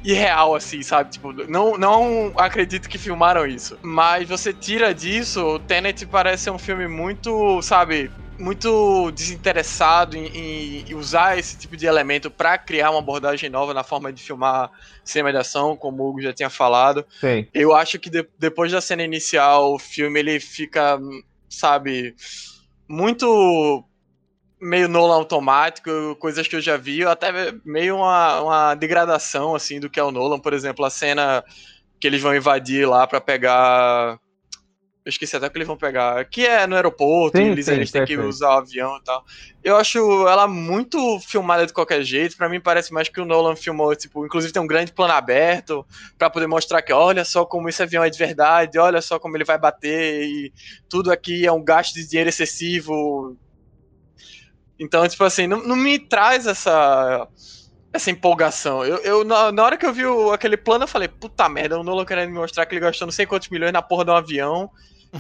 [0.04, 1.12] irreal, assim, sabe?
[1.12, 3.80] Tipo, não, não acredito que filmaram isso.
[3.82, 10.86] Mas você tira disso, o Tenet parece ser um filme muito, sabe, muito desinteressado em,
[10.90, 14.72] em, usar esse tipo de elemento para criar uma abordagem nova na forma de filmar
[15.04, 17.06] cinema de ação, como o Hugo já tinha falado.
[17.20, 17.46] Sim.
[17.54, 20.98] Eu acho que de, depois da cena inicial, o filme ele fica,
[21.50, 22.16] sabe,
[22.88, 23.84] muito
[24.62, 27.32] meio Nolan automático, coisas que eu já vi, até
[27.66, 31.44] meio uma, uma degradação assim do que é o Nolan, por exemplo, a cena
[32.00, 34.18] que eles vão invadir lá para pegar
[35.06, 36.24] eu esqueci até que eles vão pegar.
[36.26, 39.24] Que é no aeroporto, sim, eles, sim, eles têm que usar o avião e tal.
[39.64, 42.36] Eu acho ela muito filmada de qualquer jeito.
[42.36, 45.86] Para mim parece mais que o Nolan filmou, tipo, inclusive tem um grande plano aberto
[46.18, 49.38] para poder mostrar que olha só como esse avião é de verdade, olha só como
[49.38, 50.54] ele vai bater e
[50.90, 53.38] tudo aqui é um gasto de dinheiro excessivo.
[54.78, 57.28] Então, tipo assim, não, não me traz essa
[57.92, 58.86] essa empolgação.
[58.86, 61.80] Eu, eu na, na, hora que eu vi o, aquele plano, eu falei, puta merda,
[61.80, 64.12] o Nolan querendo me mostrar que ele gastou não sei quantos milhões na porra de
[64.12, 64.70] um avião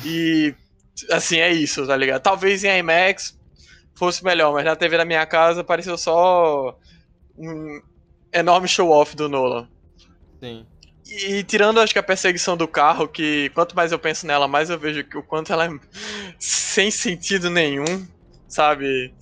[0.05, 0.53] e
[1.11, 2.21] assim, é isso, tá ligado?
[2.21, 3.37] Talvez em IMAX
[3.95, 6.77] fosse melhor, mas na TV da minha casa pareceu só
[7.37, 7.81] um
[8.33, 9.67] enorme show-off do Nolan.
[10.39, 10.65] Sim.
[11.09, 14.69] E tirando, acho que a perseguição do carro, que quanto mais eu penso nela, mais
[14.69, 15.69] eu vejo que o quanto ela é
[16.37, 18.07] sem sentido nenhum,
[18.47, 19.13] sabe?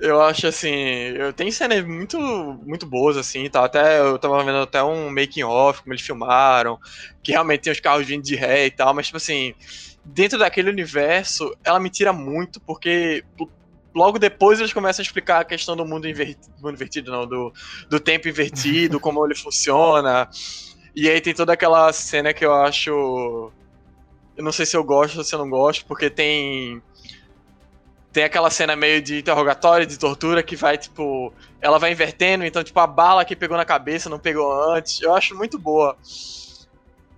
[0.00, 3.64] Eu acho assim, eu tenho cenas muito muito boas assim, tá?
[3.64, 6.78] Até eu tava vendo até um making off como eles filmaram,
[7.22, 9.54] que realmente tem os carros vindo de ré e tal, mas tipo assim,
[10.04, 13.24] dentro daquele universo, ela me tira muito porque
[13.94, 17.52] logo depois eles começam a explicar a questão do mundo invertido, mundo invertido não, do,
[17.88, 20.28] do tempo invertido, como ele funciona.
[20.94, 23.52] E aí tem toda aquela cena que eu acho
[24.36, 26.82] eu não sei se eu gosto ou se eu não gosto, porque tem
[28.16, 31.30] tem aquela cena meio de interrogatório, de tortura, que vai, tipo.
[31.60, 35.02] Ela vai invertendo, então, tipo, a bala que pegou na cabeça não pegou antes.
[35.02, 35.94] Eu acho muito boa.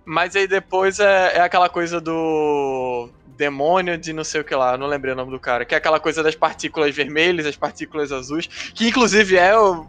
[0.03, 4.77] Mas aí depois é, é aquela coisa do demônio de não sei o que lá,
[4.77, 8.11] não lembrei o nome do cara, que é aquela coisa das partículas vermelhas, as partículas
[8.11, 9.87] azuis, que inclusive é o,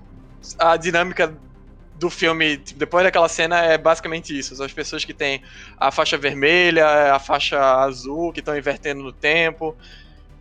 [0.61, 1.37] a dinâmica
[1.97, 4.55] do filme, tipo, depois daquela cena, é basicamente isso.
[4.55, 5.43] São as pessoas que têm
[5.77, 9.77] a faixa vermelha, a faixa azul, que estão invertendo no tempo.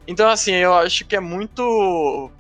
[0.10, 2.32] Então, assim, eu acho que é muito.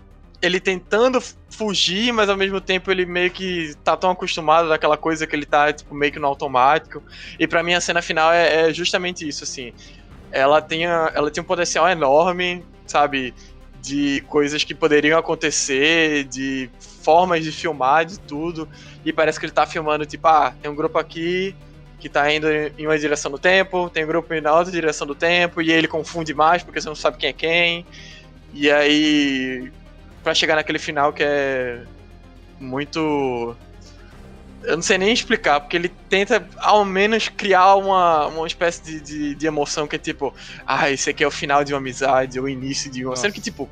[0.41, 5.27] Ele tentando fugir, mas ao mesmo tempo ele meio que tá tão acostumado daquela coisa
[5.27, 7.03] que ele tá, tipo, meio que no automático.
[7.38, 9.71] E para mim a cena final é, é, justamente isso, assim.
[10.32, 13.36] Ela tem, ela tem um potencial enorme, sabe?
[13.79, 18.67] De coisas que poderiam acontecer, de formas de filmar, de tudo.
[19.05, 21.55] E parece que ele tá filmando, tipo, ah, tem um grupo aqui,
[21.99, 25.05] que tá indo em uma direção do tempo, tem um grupo indo na outra direção
[25.05, 27.85] do tempo, e ele confunde mais porque você não sabe quem é quem.
[28.53, 29.71] E aí,
[30.23, 31.81] para chegar naquele final que é
[32.59, 33.55] muito.
[34.62, 38.99] Eu não sei nem explicar, porque ele tenta ao menos criar uma, uma espécie de,
[38.99, 40.33] de, de emoção que é tipo,
[40.67, 43.15] ah, esse aqui é o final de uma amizade, ou o início de uma.
[43.15, 43.69] Sendo que, tipo,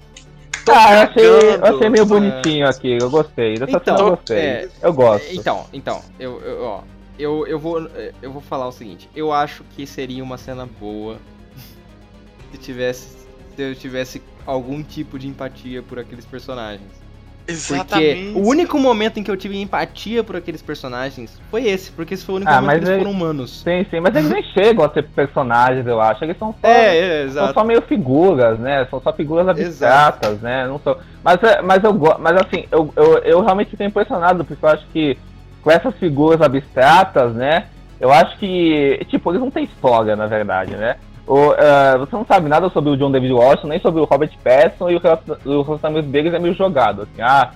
[0.70, 3.58] ah, eu achei, eu achei meio bonitinho aqui, eu gostei.
[3.58, 4.38] Dessa então, eu gostei.
[4.38, 5.28] É, eu gosto.
[5.32, 6.82] Então, então, eu, eu ó,
[7.18, 7.80] eu, eu, vou,
[8.22, 9.10] eu vou falar o seguinte.
[9.16, 11.18] Eu acho que seria uma cena boa
[12.52, 13.18] se tivesse
[13.56, 16.92] se eu tivesse algum tipo de empatia por aqueles personagens.
[17.48, 18.34] Exatamente.
[18.34, 22.14] Porque o único momento em que eu tive empatia por aqueles personagens foi esse, porque
[22.14, 23.62] esse foi o único Ah, momento que eles ele- foram humanos.
[23.62, 26.24] Sim, sim, mas eles nem chegam a ser personagens, eu acho.
[26.26, 28.86] Eles são só, É, é, são só meio figuras, né?
[28.92, 30.68] São só figuras abstratas, né?
[30.68, 30.98] Não são...
[31.24, 34.86] mas, é- mas eu mas assim, eu, eu, eu realmente fico impressionado, porque eu acho
[34.94, 35.18] que
[35.62, 37.66] com essas figuras abstratas, né?
[38.00, 40.98] Eu acho que, tipo, eles não têm história, na verdade, né?
[41.26, 44.32] O, eh, você não sabe nada sobre o John David Washington, nem sobre o Robert
[44.44, 47.52] Pattinson, e o relacion- o relacionamento deles é meio jogado, assim, ah,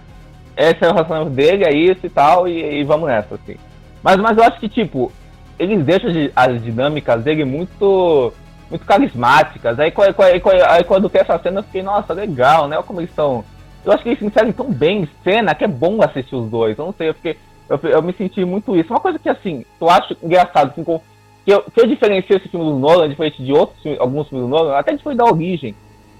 [0.58, 3.56] esse é o relacionamento dele, é isso e tal, e, e vamos nessa, assim.
[4.04, 5.12] Mas, mas eu acho que, tipo,
[5.58, 8.34] eles deixam de- as dinâmicas dele muito
[8.70, 9.78] muito carismáticas.
[9.80, 12.78] Aí, aí, aí quando tem essa cena, eu fiquei, nossa, legal, né?
[12.78, 13.44] Olha como eles são.
[13.84, 16.50] Eu acho que eles se inserem tão bem em cena que é bom assistir os
[16.50, 16.78] dois.
[16.80, 17.38] Eu não sei, eu fiquei.
[17.72, 18.92] Eu, eu me senti muito isso.
[18.92, 22.66] Uma coisa que, assim, eu acho engraçado, assim, que, eu, que eu diferencio esse filme
[22.66, 25.74] do Nolan, diferente de outros filmes- alguns filmes do Nolan, até diferente da origem.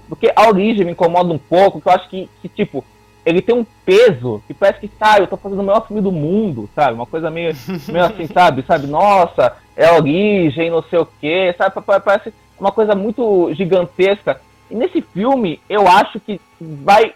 [0.08, 2.84] Porque a origem me incomoda um pouco, que eu acho que, que tipo,
[3.24, 6.10] ele tem um peso que parece que, tá, eu tô fazendo o melhor filme do
[6.10, 6.94] mundo, sabe?
[6.94, 7.54] Uma coisa meio,
[7.88, 8.62] meio assim, sabe?
[8.66, 8.86] Sabe?
[8.86, 11.74] Nossa, é a origem, não sei o quê, sabe?
[11.74, 14.40] Pa- pa- Parece uma coisa muito gigantesca.
[14.70, 17.12] E nesse filme, eu acho que vai.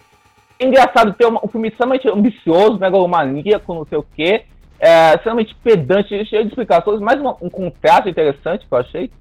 [0.59, 4.43] Engraçado ter um filme extremamente ambicioso, megalomaníaco, não sei o quê,
[4.79, 9.11] é, extremamente pedante, cheio de explicações, mais uma- um contraste interessante que eu achei.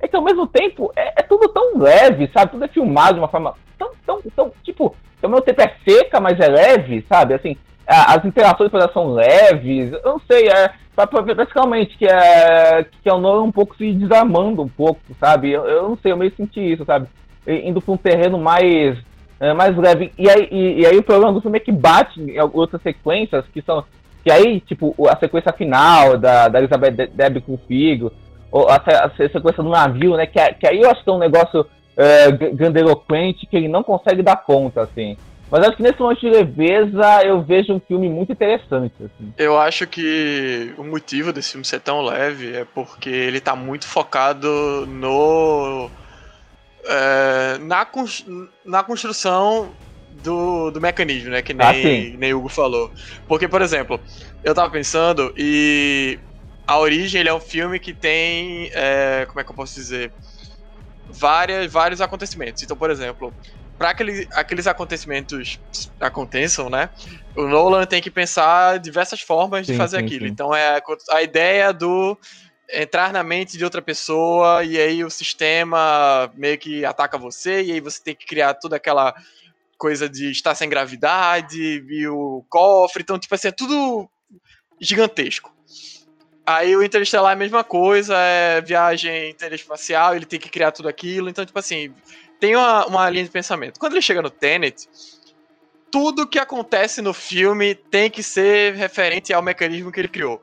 [0.00, 2.52] É que ao mesmo tempo é, é tudo tão leve, sabe?
[2.52, 6.20] Tudo é filmado de uma forma tão, tão, tão, tipo, ao mesmo tempo é seca,
[6.20, 7.34] mas é leve, sabe?
[7.34, 10.70] Assim, as interações elas são leves, eu não sei, é,
[11.54, 15.50] realmente que é, que é o Nolan um pouco se desarmando um pouco, sabe?
[15.50, 17.08] Eu, eu não sei, eu meio senti isso, sabe?
[17.46, 18.98] Indo pra um terreno mais,
[19.40, 20.12] é, mais leve.
[20.18, 23.44] E aí, e, e aí o problema do filme é que bate em outras sequências
[23.52, 23.84] que são.
[24.24, 28.12] Que aí, tipo, a sequência final da, da Elizabeth De- Debicki com o filho,
[28.50, 30.26] ou a, a sequência do navio, né?
[30.26, 31.64] Que, que aí eu acho que é um negócio
[31.96, 35.16] é, g- grandiloquente que ele não consegue dar conta, assim.
[35.50, 39.32] Mas acho que nesse momento de leveza eu vejo um filme muito interessante, assim.
[39.38, 43.86] Eu acho que o motivo desse filme ser tão leve é porque ele tá muito
[43.86, 44.46] focado
[44.86, 45.88] no.
[46.88, 47.86] É, na,
[48.64, 49.72] na construção
[50.22, 51.42] do, do mecanismo, né?
[51.42, 52.90] Que nem, Ah, nem Hugo falou.
[53.26, 54.00] Porque, por exemplo,
[54.42, 56.18] eu tava pensando e.
[56.66, 58.70] A Origem ele é um filme que tem.
[58.74, 60.12] é, como é que eu posso dizer?
[61.08, 62.62] Várias, vários acontecimentos.
[62.62, 63.32] Então, por exemplo,
[63.78, 65.58] para aquele, aqueles acontecimentos
[65.98, 66.90] aconteçam, né?
[67.34, 70.26] O Nolan tem que pensar diversas formas de Sim, fazer sim, aquilo.
[70.26, 70.30] sim.
[70.32, 72.18] Então é a, a ideia do
[72.70, 77.72] entrar na mente de outra pessoa e aí o sistema meio que ataca você e
[77.72, 79.14] aí você tem que criar toda aquela
[79.78, 83.02] coisa de estar sem gravidade e o cofre.
[83.02, 84.08] Então, tipo assim, é tudo
[84.80, 85.54] gigantesco.
[86.44, 90.88] Aí o Interestelar é a mesma coisa, é viagem interespacial, ele tem que criar tudo
[90.88, 91.28] aquilo.
[91.28, 91.94] Então, tipo assim,
[92.40, 93.78] tem uma, uma linha de pensamento.
[93.78, 94.88] Quando ele chega no Tenet,
[95.90, 100.42] tudo que acontece no filme tem que ser referente ao mecanismo que ele criou.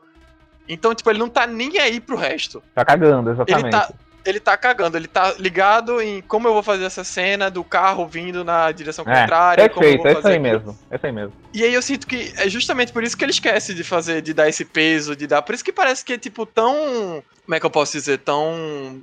[0.68, 2.62] Então, tipo, ele não tá nem aí pro resto.
[2.74, 3.64] Tá cagando, exatamente.
[3.66, 3.94] Ele tá,
[4.26, 8.08] ele tá cagando, ele tá ligado em como eu vou fazer essa cena do carro
[8.08, 9.70] vindo na direção É, contrária.
[9.70, 10.42] perfeito, é isso aí aquilo.
[10.58, 10.80] mesmo.
[10.90, 11.34] É isso aí mesmo.
[11.54, 14.34] E aí eu sinto que é justamente por isso que ele esquece de fazer, de
[14.34, 15.42] dar esse peso, de dar.
[15.44, 17.24] Por isso que parece que é tipo tão.
[17.46, 18.18] Como é que eu posso dizer?
[18.20, 19.00] Tão.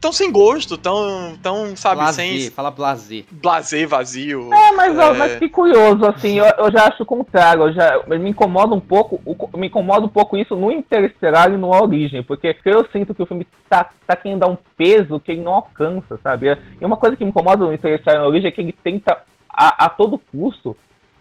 [0.00, 1.36] Tão sem gosto, tão.
[1.42, 3.24] tão, sabe, Blazer, sem fala blazer.
[3.30, 4.52] blazer, vazio.
[4.52, 5.12] É, mas, ó, É.
[5.14, 8.80] mas que curioso, assim, eu, eu já acho o contrário, eu já, me incomoda um
[8.80, 13.14] pouco, o- me incomoda um pouco isso no Interestelar e no Origem, porque eu sinto
[13.14, 16.46] que o filme tá, tá querendo dar um peso que ele não alcança, sabe?
[16.80, 19.18] E uma coisa que me incomoda no Interestelar e na Origem é que ele tenta,
[19.48, 20.76] a, a todo custo,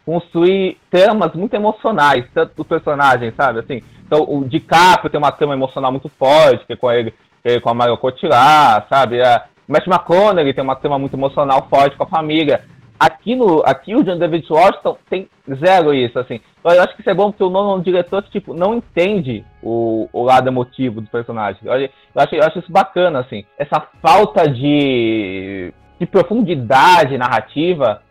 [0.06, 3.60] construir tramas muito emocionais, tanto do personagem, sabe?
[3.60, 7.12] Assim, então o DiCaprio tem uma trama emocional muito forte, que é com ele,
[7.62, 9.22] com a Mario Cotillard, sabe?
[9.22, 12.64] A, o Matt McConaughey tem uma trama muito emocional forte com a família.
[13.00, 16.40] Aqui, no, aqui o John David Washington tem zero isso, assim.
[16.60, 19.44] Então, Eu acho que isso é bom porque o Nolan é diretor tipo, não entende
[19.62, 21.60] o, o lado emotivo do personagem.
[21.64, 23.44] Eu, eu, acho, eu acho isso bacana, assim.
[23.58, 28.02] Essa falta de, de profundidade narrativa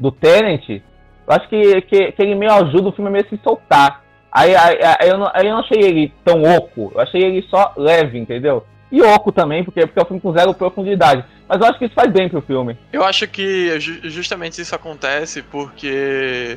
[0.00, 0.82] do Tenant, eu
[1.28, 4.02] acho que, que, que ele meio ajuda o filme a meio se soltar.
[4.32, 7.46] Aí, aí, aí eu não, aí eu não achei ele tão oco, eu achei ele
[7.48, 8.64] só leve, entendeu?
[8.94, 11.24] E oco também, porque, porque é um filme com zero profundidade.
[11.48, 12.78] Mas eu acho que isso faz bem pro filme.
[12.92, 16.56] Eu acho que ju- justamente isso acontece porque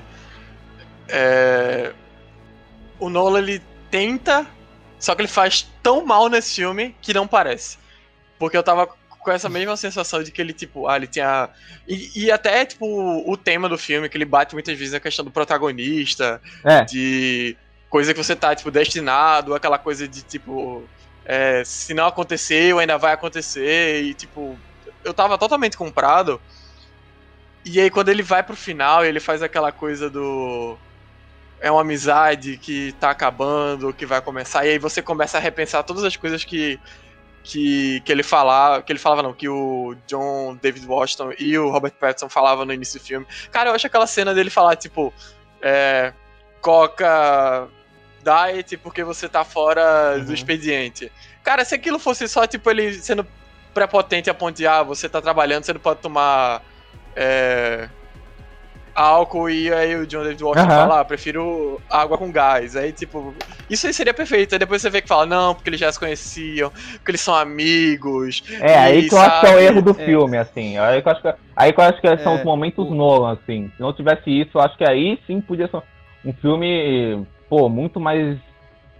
[1.10, 1.92] é,
[3.00, 4.46] o Nolan ele tenta,
[5.00, 7.80] só que ele faz tão mal nesse filme que não parece.
[8.38, 11.50] Porque eu tava com essa mesma sensação de que ele, tipo, ah, ele tinha.
[11.88, 15.26] E, e até, tipo, o tema do filme, que ele bate muitas vezes na questão
[15.26, 17.58] do protagonista, É, de
[17.90, 20.84] coisa que você tá, tipo, destinado, aquela coisa de, tipo,
[21.30, 24.58] é, se não aconteceu, ainda vai acontecer, e, tipo,
[25.04, 26.40] eu tava totalmente comprado.
[27.66, 30.78] E aí, quando ele vai pro final, ele faz aquela coisa do.
[31.60, 35.84] É uma amizade que tá acabando, que vai começar, e aí você começa a repensar
[35.84, 36.80] todas as coisas que.
[37.44, 41.70] Que, que ele falava, que ele falava não, que o John David Washington e o
[41.70, 43.26] Robert Pattinson falavam no início do filme.
[43.54, 45.14] Cara, eu acho aquela cena dele falar, tipo,
[45.62, 46.12] é,
[46.60, 47.70] Coca
[48.28, 50.26] diet porque você tá fora uhum.
[50.26, 51.12] do expediente.
[51.44, 53.26] Cara, se aquilo fosse só, tipo, ele sendo
[53.74, 56.62] prepotente a ponto de, ah, você tá trabalhando, você não pode tomar
[57.16, 57.88] é,
[58.98, 60.80] álcool e aí o John David Washington uhum.
[60.80, 62.76] fala, ah, prefiro água com gás.
[62.76, 63.34] Aí, tipo,
[63.70, 64.54] isso aí seria perfeito.
[64.54, 67.36] Aí depois você vê que fala, não, porque eles já se conheciam, porque eles são
[67.36, 68.44] amigos.
[68.60, 70.06] É, e, aí que eu acho que é o erro do é.
[70.06, 70.78] filme, assim.
[70.80, 72.38] Aí que eu acho que, aí que, eu acho que são é.
[72.40, 73.72] os momentos Nolan, assim.
[73.76, 75.82] Se não tivesse isso, eu acho que aí sim podia ser
[76.26, 78.38] um filme, pô, muito mais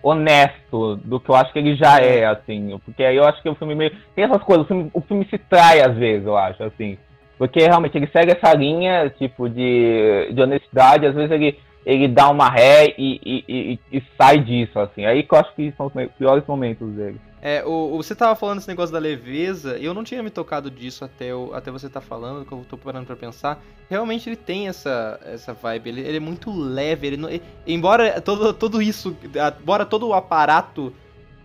[0.02, 2.80] honesto do que eu acho que ele já é, assim.
[2.86, 3.92] Porque aí eu acho que o filme meio.
[4.16, 6.98] Tem essas coisas, o filme, o filme se trai às vezes, eu acho, assim.
[7.38, 12.30] Porque realmente ele segue essa linha, tipo, de, de honestidade, às vezes ele, ele dá
[12.30, 15.06] uma ré e, e, e, e sai disso, assim.
[15.06, 17.20] Aí que eu acho que são os piores momentos dele.
[17.42, 20.30] É, o, o, você tava falando esse negócio da leveza, e eu não tinha me
[20.30, 23.64] tocado disso até, o, até você tá falando, que eu tô parando pra pensar.
[23.90, 28.20] Realmente ele tem essa, essa vibe, ele, ele é muito leve, ele, não, ele embora
[28.20, 29.16] todo, todo isso,
[29.62, 30.92] embora todo o aparato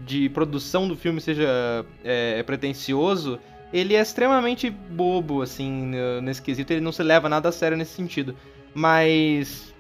[0.01, 3.39] de produção do filme seja é, pretencioso,
[3.73, 7.95] ele é extremamente bobo, assim, nesse quesito, ele não se leva nada a sério nesse
[7.95, 8.37] sentido.
[8.75, 9.72] Mas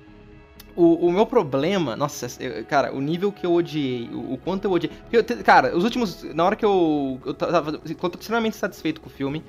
[0.75, 2.27] o, o meu problema, nossa,
[2.69, 4.93] cara, o nível que eu odiei, o, o quanto eu odiei.
[5.13, 6.23] Eu, cara, os últimos.
[6.35, 7.21] Na hora que eu.
[7.25, 9.45] Eu tava eu extremamente satisfeito com o filme.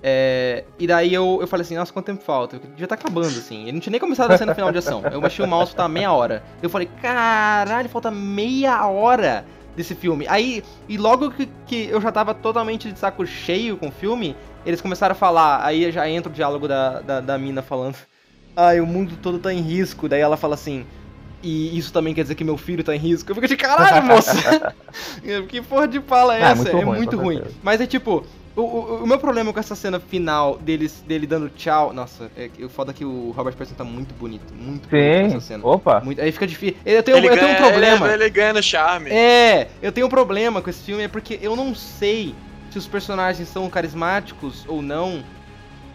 [0.00, 2.56] É, e daí eu, eu falei assim, nossa, quanto tempo falta?
[2.56, 3.62] Eu devia tá acabando, assim.
[3.62, 5.02] Ele não tinha nem começado a cena final de ação.
[5.10, 6.42] Eu baixei o mouse, tá meia hora.
[6.62, 10.26] Eu falei, caralho, falta meia hora desse filme.
[10.28, 14.36] Aí, e logo que, que eu já tava totalmente de saco cheio com o filme,
[14.64, 17.96] eles começaram a falar, aí já entra o diálogo da, da, da mina falando
[18.58, 20.08] ai, o mundo todo tá em risco.
[20.08, 20.84] Daí ela fala assim,
[21.40, 23.30] e isso também quer dizer que meu filho tá em risco.
[23.30, 24.74] Eu fico de caralho, moça!
[25.48, 26.68] que porra de fala é, é essa?
[26.68, 27.42] É muito, é ruim, muito ruim.
[27.62, 31.48] Mas é tipo, o, o, o, meu problema com essa cena final deles, dele dando
[31.50, 31.92] tchau.
[31.92, 34.52] Nossa, é, o foda é que o Robert Pattinson tá muito bonito.
[34.52, 34.96] Muito Sim.
[34.96, 35.64] bonito nessa cena.
[35.64, 36.00] Opa!
[36.00, 36.76] Muito, aí fica difícil.
[36.84, 38.06] Eu tenho, ele eu ganha, tenho um problema.
[38.06, 39.10] Ele, ele ganha no charme.
[39.10, 42.34] É, eu tenho um problema com esse filme, é porque eu não sei
[42.72, 45.22] se os personagens são carismáticos ou não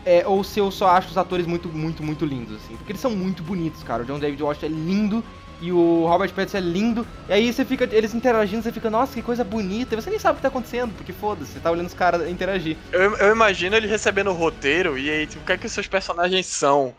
[0.05, 2.75] é, ou se eu só acho os atores muito, muito, muito lindos, assim.
[2.75, 4.03] Porque eles são muito bonitos, cara.
[4.03, 5.23] O John David Washington é lindo
[5.61, 7.07] e o Robert Pattinson é lindo.
[7.29, 9.95] E aí você fica, eles interagindo, você fica, nossa, que coisa bonita.
[9.95, 12.29] E você nem sabe o que tá acontecendo, porque foda-se, você tá olhando os caras
[12.29, 12.75] interagir.
[12.91, 15.71] Eu, eu imagino ele recebendo o roteiro e aí, tipo, o que é que os
[15.71, 16.93] seus personagens são?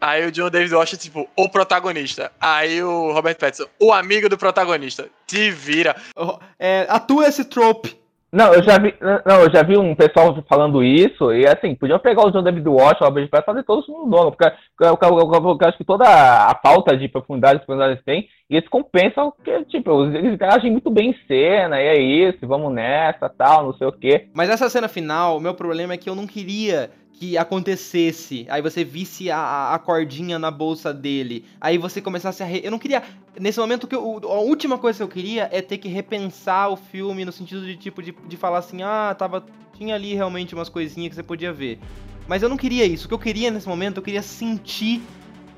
[0.00, 2.32] Aí o John David Washington, tipo, o protagonista.
[2.40, 5.08] Aí o Robert Pattinson, o amigo do protagonista.
[5.24, 5.94] Te vira.
[6.58, 8.01] É, atua esse trope.
[8.32, 8.94] Não, eu já vi,
[9.26, 12.66] não, eu já vi um pessoal falando isso, e assim, podiam pegar o John David
[12.66, 14.46] Walsh, o Robert Pattinson, fazer todos no nome, porque
[14.80, 18.56] eu, eu, eu, eu, acho que toda a falta de profundidade que os têm, e
[18.56, 23.28] eles compensam, porque, tipo, eles agem muito bem em cena, e é isso, vamos nessa,
[23.28, 24.28] tal, não sei o quê.
[24.32, 26.88] Mas essa cena final, o meu problema é que eu não queria
[27.22, 32.46] que acontecesse, aí você visse a, a cordinha na bolsa dele, aí você começasse a.
[32.46, 32.62] Re...
[32.64, 33.00] Eu não queria.
[33.38, 36.76] Nesse momento, que eu, a última coisa que eu queria é ter que repensar o
[36.76, 39.44] filme no sentido de tipo de, de falar assim, ah, tava.
[39.74, 41.78] Tinha ali realmente umas coisinhas que você podia ver.
[42.26, 43.04] Mas eu não queria isso.
[43.04, 45.00] O que eu queria nesse momento, eu queria sentir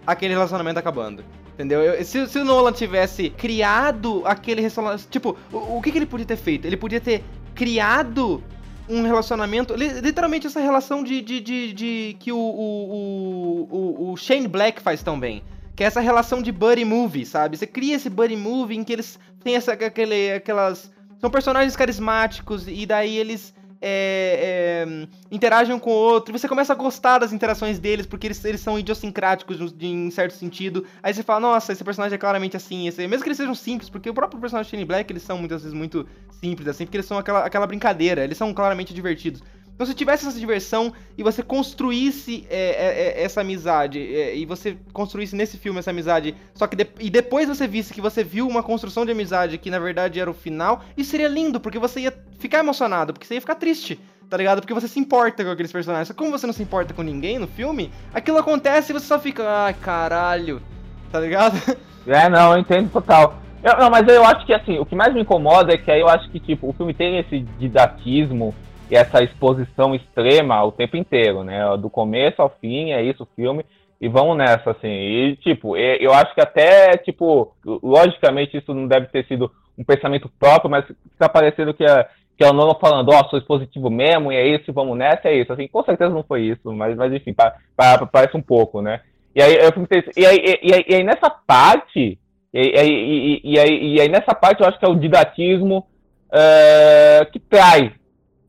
[0.07, 1.25] aquele relacionamento acabando.
[1.55, 1.81] Entendeu?
[1.81, 5.09] Eu, se, se o Nolan tivesse criado aquele relacionamento.
[5.09, 6.67] Tipo, o, o que, que ele podia ter feito?
[6.67, 8.43] Ele podia ter criado
[8.89, 9.75] um relacionamento.
[9.75, 15.03] Literalmente essa relação de, de, de, de que o, o, o, o, Shane Black faz
[15.03, 15.43] tão bem.
[15.75, 17.57] Que é essa relação de buddy movie, sabe?
[17.57, 20.93] Você cria esse buddy movie em que eles têm essa, aquele, aquelas.
[21.19, 23.55] São personagens carismáticos e daí eles
[23.87, 28.43] é, é, interagem com o outro, você começa a gostar das interações deles, porque eles,
[28.43, 30.87] eles são idiosincráticos de, em certo sentido.
[31.03, 33.91] Aí você fala, nossa, esse personagem é claramente assim, esse, mesmo que eles sejam simples,
[33.91, 36.09] porque o próprio personagem de Shane Black, eles são muitas vezes muito
[36.41, 39.43] simples, assim, porque eles são aquela, aquela brincadeira, eles são claramente divertidos.
[39.75, 44.47] Então, se tivesse essa diversão e você construísse é, é, é essa amizade, é, e
[44.47, 48.23] você construísse nesse filme essa amizade, só que de, e depois você visse que você
[48.23, 51.79] viu uma construção de amizade que na verdade era o final, isso seria lindo, porque
[51.79, 53.99] você ia ficar emocionado, porque você ia ficar triste,
[54.31, 54.61] tá ligado?
[54.61, 56.07] Porque você se importa com aqueles personagens.
[56.07, 59.19] Só como você não se importa com ninguém no filme, aquilo acontece e você só
[59.19, 60.63] fica, ai caralho,
[61.11, 61.61] tá ligado?
[62.07, 63.39] É, não, eu entendo total.
[63.63, 66.01] Eu, não, mas eu acho que assim, o que mais me incomoda é que aí
[66.01, 68.55] eu acho que tipo, o filme tem esse didatismo
[68.97, 71.77] essa exposição extrema o tempo inteiro, né?
[71.77, 73.65] Do começo ao fim, é isso o filme.
[74.01, 74.89] e vamos nessa, assim.
[74.89, 80.31] E, tipo, eu acho que até, tipo, logicamente isso não deve ter sido um pensamento
[80.39, 83.91] próprio, mas fica parecendo que é, que é o Nolan falando, ó, oh, sou expositivo
[83.91, 85.53] mesmo, e é isso, vamos nessa, é isso.
[85.53, 89.01] Assim, com certeza não foi isso, mas, mas enfim, pa, pa, parece um pouco, né?
[89.35, 89.73] E aí, eu
[90.17, 92.19] e aí, e aí, e aí nessa parte,
[92.53, 95.87] e, e, e, aí, e aí nessa parte eu acho que é o didatismo
[96.29, 97.91] uh, que traz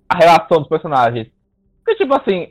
[0.09, 1.27] a relação dos personagens.
[1.83, 2.49] Porque, tipo assim,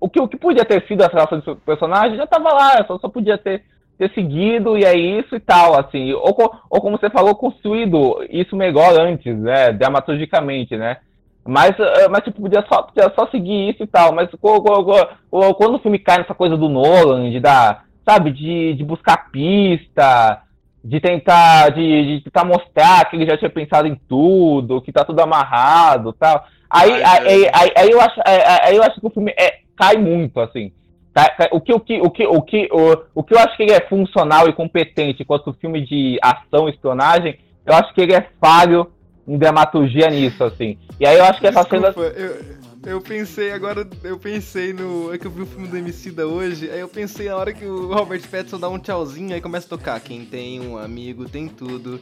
[0.00, 2.98] o que, o que podia ter sido essa relação dos personagens já tava lá, só,
[2.98, 3.64] só podia ter,
[3.96, 6.12] ter seguido e é isso e tal, assim.
[6.12, 6.34] Ou,
[6.70, 10.98] ou como você falou, construído isso melhor antes, né, dramaturgicamente, né.
[11.46, 14.14] Mas, eh, mas tipo, podia só, podia só seguir isso e tal.
[14.14, 19.30] Mas quando o filme cai nessa coisa do Nolan, de dar, sabe, de, de buscar
[19.30, 20.42] pista,
[20.82, 25.04] de tentar, de, de tentar mostrar que ele já tinha pensado em tudo, que tá
[25.04, 26.46] tudo amarrado tal.
[26.74, 30.40] Aí, aí, aí, aí, eu acho, aí eu acho que o filme é, cai muito,
[30.40, 30.72] assim.
[31.12, 33.62] Tá, o, que, o, que, o, que, o, que, o, o que eu acho que
[33.62, 38.14] ele é funcional e competente enquanto filme de ação e espionagem, eu acho que ele
[38.14, 38.90] é falho
[39.26, 40.76] em dramaturgia nisso, assim.
[40.98, 42.12] E aí eu acho que essa Desculpa, cena.
[42.16, 45.12] Eu eu pensei agora, eu pensei no.
[45.12, 47.52] É que eu vi o filme do MC da hoje, aí eu pensei a hora
[47.52, 50.00] que o Robert Pattinson dá um tchauzinho, aí começa a tocar.
[50.00, 52.00] Quem tem um amigo tem tudo.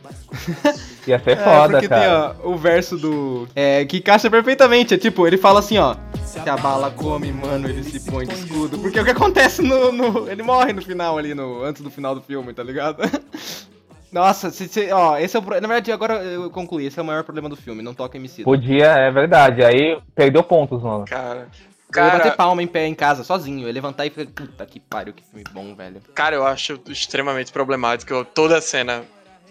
[1.06, 2.34] Ia ser é, foda, porque cara.
[2.34, 3.48] tem, ó, o verso do.
[3.54, 4.94] É, que encaixa perfeitamente.
[4.94, 5.96] É tipo, ele fala assim, ó.
[6.24, 8.78] Se a bala come, mano, ele se põe de escudo.
[8.78, 9.92] Porque é o que acontece no.
[9.92, 13.02] no ele morre no final ali, no, antes do final do filme, tá ligado?
[14.12, 15.42] Nossa, se, se, ó, esse é o.
[15.42, 18.44] Na verdade, agora eu concluí, esse é o maior problema do filme, não toca MC.
[18.44, 19.64] Podia, é verdade.
[19.64, 21.06] Aí perdeu pontos, mano.
[21.06, 21.48] Cara.
[21.90, 23.62] Cara, eu ia bater palma em pé em casa, sozinho.
[23.62, 26.00] Eu ia levantar e ficar, puta que pariu, que filme bom, velho.
[26.14, 29.02] Cara, eu acho extremamente problemático toda a cena.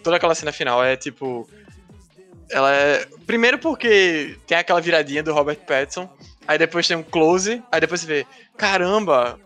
[0.02, 1.48] Toda aquela cena final é tipo.
[2.50, 3.06] Ela é.
[3.26, 6.08] Primeiro porque tem aquela viradinha do Robert Pattinson.
[6.46, 7.62] Aí depois tem um close.
[7.70, 9.38] Aí depois você vê, caramba,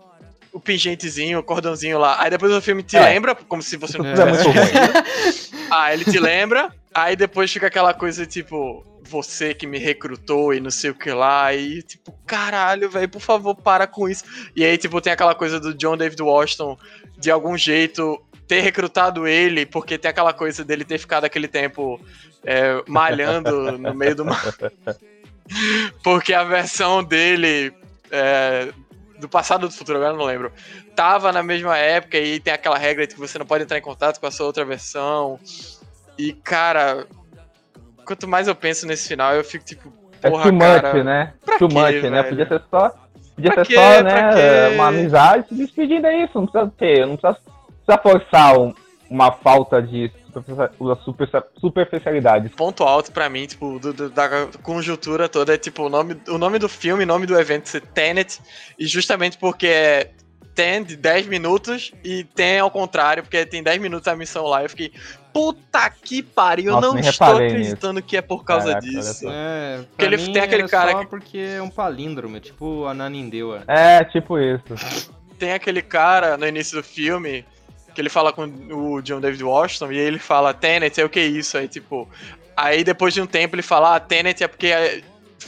[0.57, 2.17] o pingentezinho, o cordãozinho lá.
[2.19, 3.01] Aí depois o filme te é.
[3.01, 6.73] lembra, como se você não tivesse é Ah, ele te lembra.
[6.95, 11.11] Aí depois fica aquela coisa tipo, você que me recrutou e não sei o que
[11.11, 11.53] lá.
[11.53, 14.25] E tipo, caralho, velho, por favor, para com isso.
[14.57, 16.79] E aí, tipo, tem aquela coisa do John David Washington,
[17.19, 22.01] de algum jeito, ter recrutado ele, porque tem aquela coisa dele ter ficado aquele tempo
[22.43, 24.55] é, malhando no meio do mar.
[26.03, 27.75] porque a versão dele
[28.11, 28.73] é,
[29.19, 30.53] do passado ou do futuro, agora não lembro.
[30.95, 33.83] Tava na mesma época e tem aquela regra de que você não pode entrar em
[33.83, 35.39] contato com a sua outra versão.
[36.19, 37.07] E, cara,
[38.05, 39.93] quanto mais eu penso nesse final, eu fico tipo,
[40.23, 41.33] é porra, é too cara, much, né?
[41.59, 42.23] Too quê, much, né?
[42.23, 42.93] Podia ser só,
[43.35, 47.41] podia ser só, né, uma amizade se despedindo é isso, não precisa ter, não precisa,
[47.85, 48.75] precisa forçar um,
[49.11, 50.11] uma falta de
[51.05, 51.28] super,
[51.59, 52.49] superficialidade.
[52.51, 56.39] Ponto alto para mim, tipo, do, do, da conjuntura toda é tipo o nome, o
[56.39, 58.41] nome do filme, o nome do evento ser Tenet,
[58.78, 60.11] e justamente porque é
[60.57, 64.62] tem de 10 minutos e tem ao contrário, porque tem 10 minutos a missão lá.
[64.62, 64.91] Eu fiquei,
[65.30, 68.07] puta que pariu, Nossa, eu não estou acreditando nisso.
[68.07, 69.28] que é por causa Caraca, disso.
[69.28, 71.07] É, porque ele tem aquele é cara só que...
[71.07, 73.64] porque é um palíndromo, é tipo a Nanindeua.
[73.68, 75.12] É, tipo isso.
[75.39, 77.45] Tem aquele cara no início do filme
[77.97, 81.18] que ele fala com o John David Washington e ele fala Tenet é o que
[81.18, 81.57] é isso?
[81.57, 82.09] Aí tipo,
[82.55, 85.03] aí depois de um tempo ele fala ah, Tenet é porque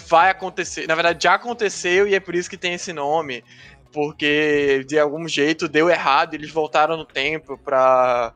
[0.09, 3.45] vai acontecer, na verdade já aconteceu e é por isso que tem esse nome,
[3.93, 8.33] porque de algum jeito deu errado, eles voltaram no tempo pra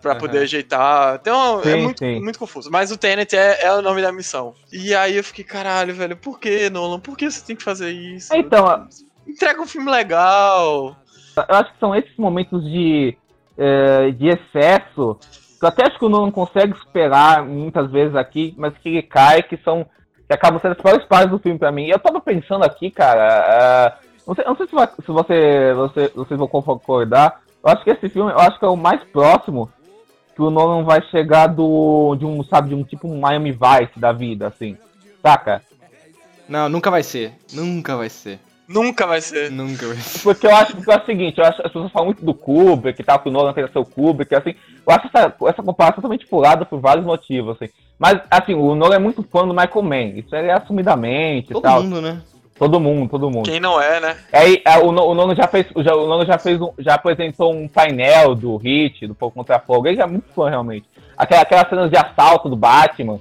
[0.00, 0.20] para uhum.
[0.20, 1.18] poder ajeitar.
[1.18, 2.70] Então sim, é muito, muito confuso.
[2.70, 4.54] Mas o Tenet é, é o nome da missão.
[4.70, 7.00] E aí eu fiquei, caralho, velho, por que, Nolan?
[7.00, 8.34] Por que você tem que fazer isso?
[8.36, 8.86] Então,
[9.26, 10.94] entrega um filme legal.
[11.36, 13.16] Eu acho que são esses momentos de
[13.56, 15.18] é, de excesso,
[15.58, 19.42] que eu até acho que o Nolan consegue superar muitas vezes aqui, mas que cai,
[19.42, 19.86] que são.
[20.26, 21.86] que acabam sendo as piores partes do filme pra mim.
[21.86, 23.98] Eu tava pensando aqui, cara.
[24.00, 27.40] Uh, não sei, não sei se, se você, você, vocês vão concordar.
[27.64, 29.70] Eu acho que esse filme, eu acho que é o mais próximo
[30.34, 34.12] que o Nolan vai chegar do de um, sabe, de um tipo Miami Vice da
[34.12, 34.76] vida, assim.
[35.22, 35.62] Saca?
[36.48, 37.32] Não, nunca vai ser.
[37.52, 38.38] Nunca vai ser.
[38.66, 39.50] Nunca vai ser.
[39.50, 40.22] Nunca vai ser.
[40.22, 43.00] Porque eu acho que é o seguinte, eu acho, as pessoas falam muito do Kubrick
[43.00, 44.54] e tal, que o Nolan fez seu Kubrick, assim.
[44.86, 47.70] Eu acho essa, essa comparação totalmente furada por vários motivos, assim.
[47.98, 50.18] Mas, assim, o Nolan é muito fã do Michael Mann.
[50.18, 51.82] Isso é assumidamente Todo tal.
[51.82, 52.20] mundo, né?
[52.58, 53.50] Todo mundo, todo mundo.
[53.50, 54.16] Quem não é, né?
[54.32, 57.52] Aí, é, o, o Nolan já fez, já, o Nolan já fez, um, já apresentou
[57.52, 59.88] um painel do Hit, do Fogo contra Fogo.
[59.88, 60.86] Ele é muito fã, realmente.
[61.16, 63.20] Aquela, aquelas cenas de assalto do Batman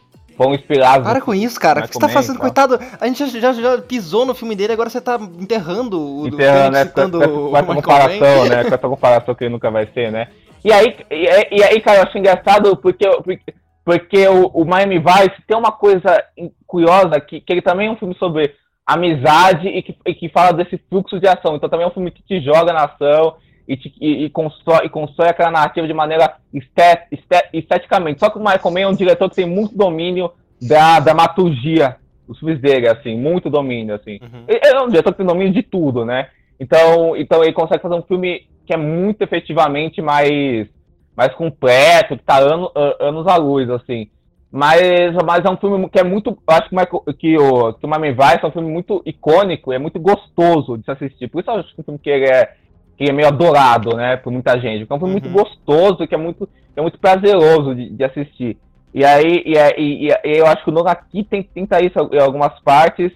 [0.53, 1.07] inspirados.
[1.07, 1.81] Para com isso, cara.
[1.81, 2.39] O que você tá fazendo?
[2.39, 6.27] Coitado, a gente já, já, já, pisou no filme dele, agora você tá enterrando o
[6.27, 6.85] enterrando, né?
[6.85, 8.61] Com, com, essa comparação, né?
[8.61, 10.27] Com essa comparação que ele nunca vai ser, né?
[10.63, 13.53] E aí, e, e aí cara, eu acho engraçado porque, porque,
[13.83, 16.23] porque o, o, Miami Vice tem uma coisa
[16.65, 18.55] curiosa que, que ele também é um filme sobre
[18.85, 21.55] amizade e que, e que fala desse fluxo de ação.
[21.55, 23.35] Então também é um filme que te joga na ação
[23.67, 28.19] e, e, e, constrói, e constrói aquela narrativa de maneira estet, estet, esteticamente.
[28.19, 31.97] Só que o Michael Mann é um diretor que tem muito domínio da dramaturgia
[32.27, 34.19] dos filmes dele, assim, muito domínio, assim.
[34.21, 34.45] Uhum.
[34.47, 36.29] Ele é um diretor que tem domínio de tudo, né?
[36.59, 40.67] Então, então ele consegue fazer um filme que é muito efetivamente mais,
[41.15, 44.09] mais completo, que tá ano, anos à luz, assim.
[44.55, 44.79] Mas,
[45.25, 46.37] mas é um filme que é muito.
[46.45, 49.79] Acho que, Michael, que o, que o Mamãe Vice é um filme muito icônico, é
[49.79, 51.27] muito gostoso de se assistir.
[51.27, 52.53] Por isso eu acho que é um filme que ele é,
[52.97, 54.87] que é meio adorado, né, por muita gente.
[54.89, 55.11] É um filme uhum.
[55.11, 58.57] muito gostoso, que é muito, que é muito prazeroso de, de assistir.
[58.93, 63.11] E aí, e, e, e, eu acho que o tem, tenta isso em algumas partes,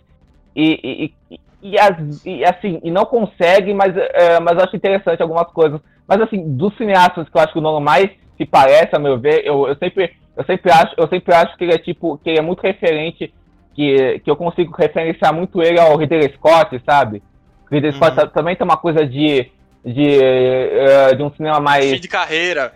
[0.55, 5.47] e, e, e, as, e assim, e não consegue, mas, é, mas acho interessante algumas
[5.51, 5.79] coisas.
[6.07, 9.19] Mas assim, dos cineastas que eu acho que o Nolan mais se parece, a meu
[9.19, 12.29] ver, eu, eu sempre eu sempre acho, eu sempre acho que ele é tipo, que
[12.29, 13.33] ele é muito referente,
[13.73, 17.23] que, que eu consigo referenciar muito ele ao Ridley Scott, sabe?
[17.65, 17.97] O Ridley uhum.
[17.97, 19.51] Scott também tem uma coisa de,
[19.85, 21.91] de, uh, de um cinema mais.
[21.91, 22.73] Fim de carreira.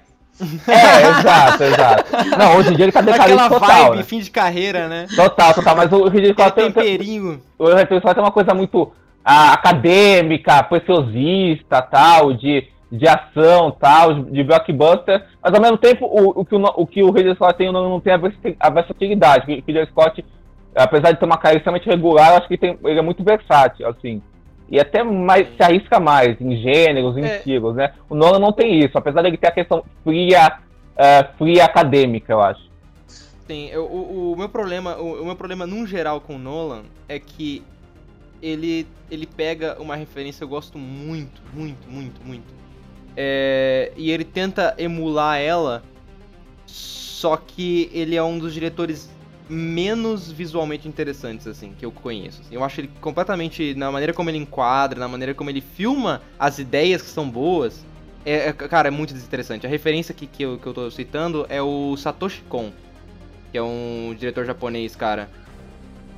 [0.67, 2.37] É, exato, exato.
[2.37, 3.83] Não, hoje em dia ele tá decadente Aquela total.
[3.83, 4.03] vibe, né?
[4.03, 5.05] fim de carreira, né?
[5.15, 5.75] Total, total.
[5.75, 6.71] Mas o Ridley Scott tem.
[6.71, 7.41] Temperinho.
[7.59, 8.91] O Ridley Scott tem uma coisa muito
[9.23, 16.41] ah, acadêmica, preciosista, tal, de de ação, tal, de blockbuster, mas ao mesmo tempo o,
[16.41, 19.45] o que o, o, que o Ridley Scott tem não, não tem a versatilidade.
[19.49, 20.25] O Ridley Scott,
[20.75, 23.87] apesar de ter uma carreira extremamente regular, eu acho que tem, ele é muito versátil,
[23.87, 24.21] assim.
[24.71, 27.37] E até mais, se arrisca mais em gêneros, em é.
[27.37, 27.93] estilos, né?
[28.09, 30.59] O Nolan não tem isso, apesar dele ter a questão fria,
[30.93, 32.71] uh, fria acadêmica, eu acho.
[33.45, 36.83] Sim, eu, o, o, meu problema, o, o meu problema num geral com o Nolan
[37.09, 37.61] é que
[38.41, 42.61] ele, ele pega uma referência que eu gosto muito, muito, muito, muito
[43.15, 45.83] é, e ele tenta emular ela,
[46.65, 49.09] só que ele é um dos diretores
[49.51, 52.41] menos visualmente interessantes, assim, que eu conheço.
[52.41, 52.55] Assim.
[52.55, 53.75] Eu acho ele completamente.
[53.75, 57.85] Na maneira como ele enquadra, na maneira como ele filma as ideias que são boas.
[58.25, 59.65] É, é, cara, é muito desinteressante.
[59.65, 62.71] A referência que, que, eu, que eu tô citando é o Satoshi Kon,
[63.51, 65.29] que é um diretor japonês, cara.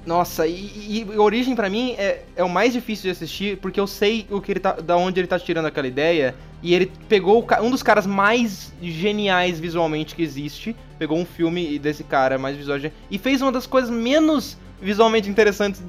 [0.05, 3.87] Nossa, e, e Origem para mim é, é o mais difícil de assistir, porque eu
[3.87, 7.45] sei o que ele tá, da onde ele tá tirando aquela ideia, e ele pegou
[7.61, 12.79] um dos caras mais geniais visualmente que existe, pegou um filme desse cara mais visual
[13.11, 15.83] e fez uma das coisas menos visualmente interessantes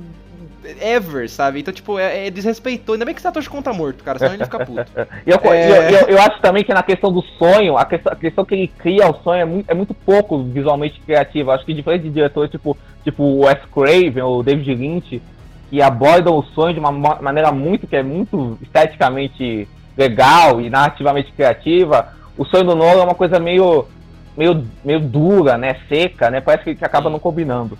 [0.80, 1.60] ever, sabe?
[1.60, 2.94] Então, tipo, é, é desrespeitou.
[2.94, 4.90] Ainda bem que Satoshi Kon tá morto, cara, senão ele fica puto.
[5.26, 5.70] eu, é...
[5.70, 8.54] eu, eu, eu, acho também que na questão do sonho, a questão, a questão que
[8.54, 11.50] ele cria o sonho é muito, é muito pouco visualmente criativo.
[11.50, 15.22] Acho que diferente de diretores tipo, tipo o Wes Craven ou David Lynch,
[15.70, 21.32] que abordam o sonho de uma maneira muito, que é muito esteticamente legal e narrativamente
[21.32, 23.86] criativa, o sonho do Nolan é uma coisa meio,
[24.36, 25.80] meio, meio dura, né?
[25.88, 26.40] Seca, né?
[26.40, 27.78] Parece que, que acaba não combinando.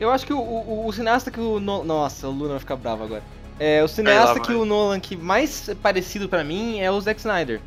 [0.00, 1.60] Eu acho que o, o, o cineasta que o.
[1.60, 1.84] No...
[1.84, 3.22] Nossa, o Luna vai ficar bravo agora.
[3.60, 7.20] É, o cineasta é, que o Nolan que mais parecido para mim é o Zack
[7.20, 7.60] Snyder.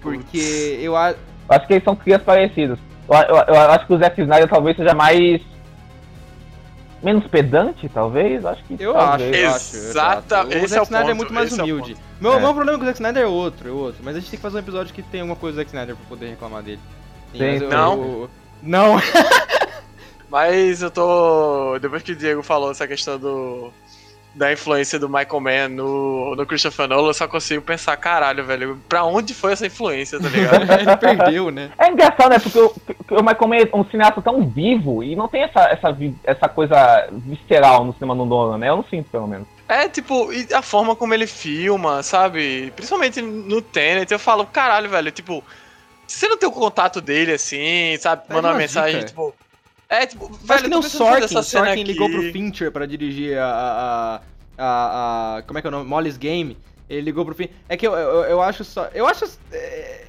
[0.00, 1.18] Porque eu acho.
[1.48, 2.78] Acho que eles são crias parecidas.
[3.08, 5.42] Eu, eu, eu, acho que o Zack Snyder talvez seja mais.
[7.02, 8.44] Menos pedante, talvez?
[8.44, 8.76] Acho que.
[8.78, 9.44] Eu talvez.
[9.46, 9.76] acho.
[9.76, 10.64] Exatamente.
[10.64, 11.92] O Zack é Snyder é muito mais é humilde.
[11.92, 12.40] É meu, é.
[12.40, 14.02] meu problema com o Zack Snyder é outro, é outro.
[14.04, 15.96] Mas a gente tem que fazer um episódio que tem alguma coisa do Zack Snyder
[15.96, 16.80] pra poder reclamar dele.
[17.32, 17.66] Sim, Sim.
[17.68, 18.02] não.
[18.02, 18.30] Eu,
[18.62, 18.96] não.
[20.30, 21.78] Mas eu tô.
[21.80, 23.72] Depois que o Diego falou essa questão do.
[24.34, 28.80] Da influência do Michael Mann no, no Christopher Nolan, eu só consigo pensar, caralho, velho,
[28.88, 30.62] pra onde foi essa influência, tá ligado?
[30.80, 31.70] Ele perdeu, né?
[31.76, 32.38] É engraçado, né?
[32.38, 32.72] Porque o,
[33.18, 37.08] o Michael Mann é um cineasta tão vivo e não tem essa, essa, essa coisa
[37.10, 38.68] visceral no cinema do Nolan, né?
[38.68, 39.48] Eu não sinto, pelo menos.
[39.68, 42.72] É, tipo, e a forma como ele filma, sabe?
[42.74, 45.44] Principalmente no Tenet, eu falo, caralho, velho, tipo,
[46.06, 48.22] você não tem o contato dele assim, sabe?
[48.28, 49.08] Manda uma mensagem, dica.
[49.08, 49.34] tipo.
[49.90, 54.22] É, tipo, velho, que nem o Sorkin, Sorkin ligou pro Fincher pra dirigir a, a,
[54.56, 55.90] a, a, Como é que é o nome?
[55.90, 56.56] Molly's Game.
[56.88, 57.54] Ele ligou pro Fincher.
[57.68, 58.88] É que eu, eu, eu acho só.
[58.94, 59.24] Eu acho.
[59.50, 60.06] É,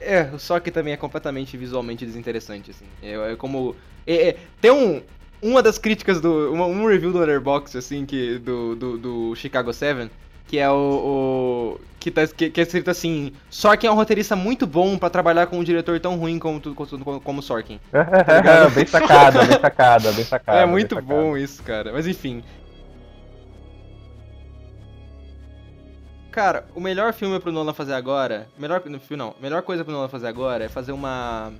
[0.00, 2.84] é, o Sorkin também é completamente visualmente desinteressante, assim.
[3.02, 3.74] É, é como.
[4.06, 5.02] É, é, tem um.
[5.42, 6.52] Uma das críticas do.
[6.52, 10.10] Uma, um review do Letterboxd, assim, que, do, do, do Chicago 7
[10.54, 14.36] que é o, o que, tá, que, que, é escrito assim: Sorkin é um roteirista
[14.36, 17.80] muito bom para trabalhar com um diretor tão ruim como, como, como Sorkin.
[17.90, 20.60] Tá bem sacada, bem sacada, bem sacada.
[20.60, 21.92] É muito bom isso, cara.
[21.92, 22.44] Mas enfim.
[26.30, 28.46] Cara, o melhor filme pro Nolan fazer agora.
[28.56, 28.80] Melhor.
[29.10, 31.52] Não, melhor coisa pro Nolan fazer agora é fazer uma.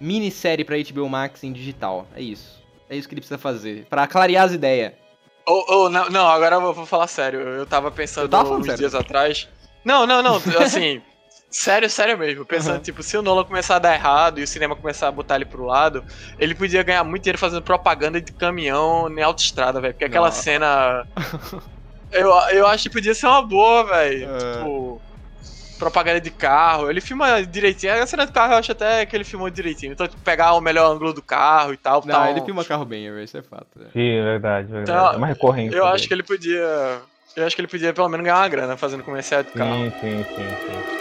[0.00, 2.04] Minissérie pra HBO Max em digital.
[2.16, 2.60] É isso.
[2.90, 3.86] É isso que ele precisa fazer.
[3.88, 5.05] para clarear as ideias.
[5.48, 7.40] Oh, oh, não, não, agora eu vou falar sério.
[7.40, 8.78] Eu tava pensando eu uns sério.
[8.78, 9.48] dias atrás.
[9.84, 11.00] Não, não, não, assim.
[11.48, 12.44] sério, sério mesmo.
[12.44, 12.82] Pensando, uhum.
[12.82, 15.44] tipo, se o Nolan começar a dar errado e o cinema começar a botar ele
[15.44, 16.04] pro lado,
[16.38, 19.94] ele podia ganhar muito dinheiro fazendo propaganda de caminhão em autoestrada, velho.
[19.94, 20.34] Porque aquela não.
[20.34, 21.06] cena.
[22.10, 24.28] eu, eu acho que podia ser uma boa, velho.
[24.28, 24.52] É.
[24.58, 25.00] Tipo
[25.78, 26.90] propaganda de carro.
[26.90, 28.02] Ele filma direitinho.
[28.02, 29.92] A cena do carro eu acho até que ele filmou direitinho.
[29.92, 32.02] Então, tipo, pegar o melhor ângulo do carro e tal.
[32.04, 32.28] Não, tal.
[32.28, 33.66] ele filma carro bem, isso é fato.
[33.76, 33.86] né?
[33.92, 34.90] Sim, é verdade, verdade.
[34.90, 35.76] Então, é uma recorrência.
[35.76, 35.94] Eu dele.
[35.94, 37.00] acho que ele podia.
[37.36, 39.74] Eu acho que ele podia pelo menos ganhar uma grana fazendo comercial de carro.
[39.74, 40.95] Sim, sim, sim, sim.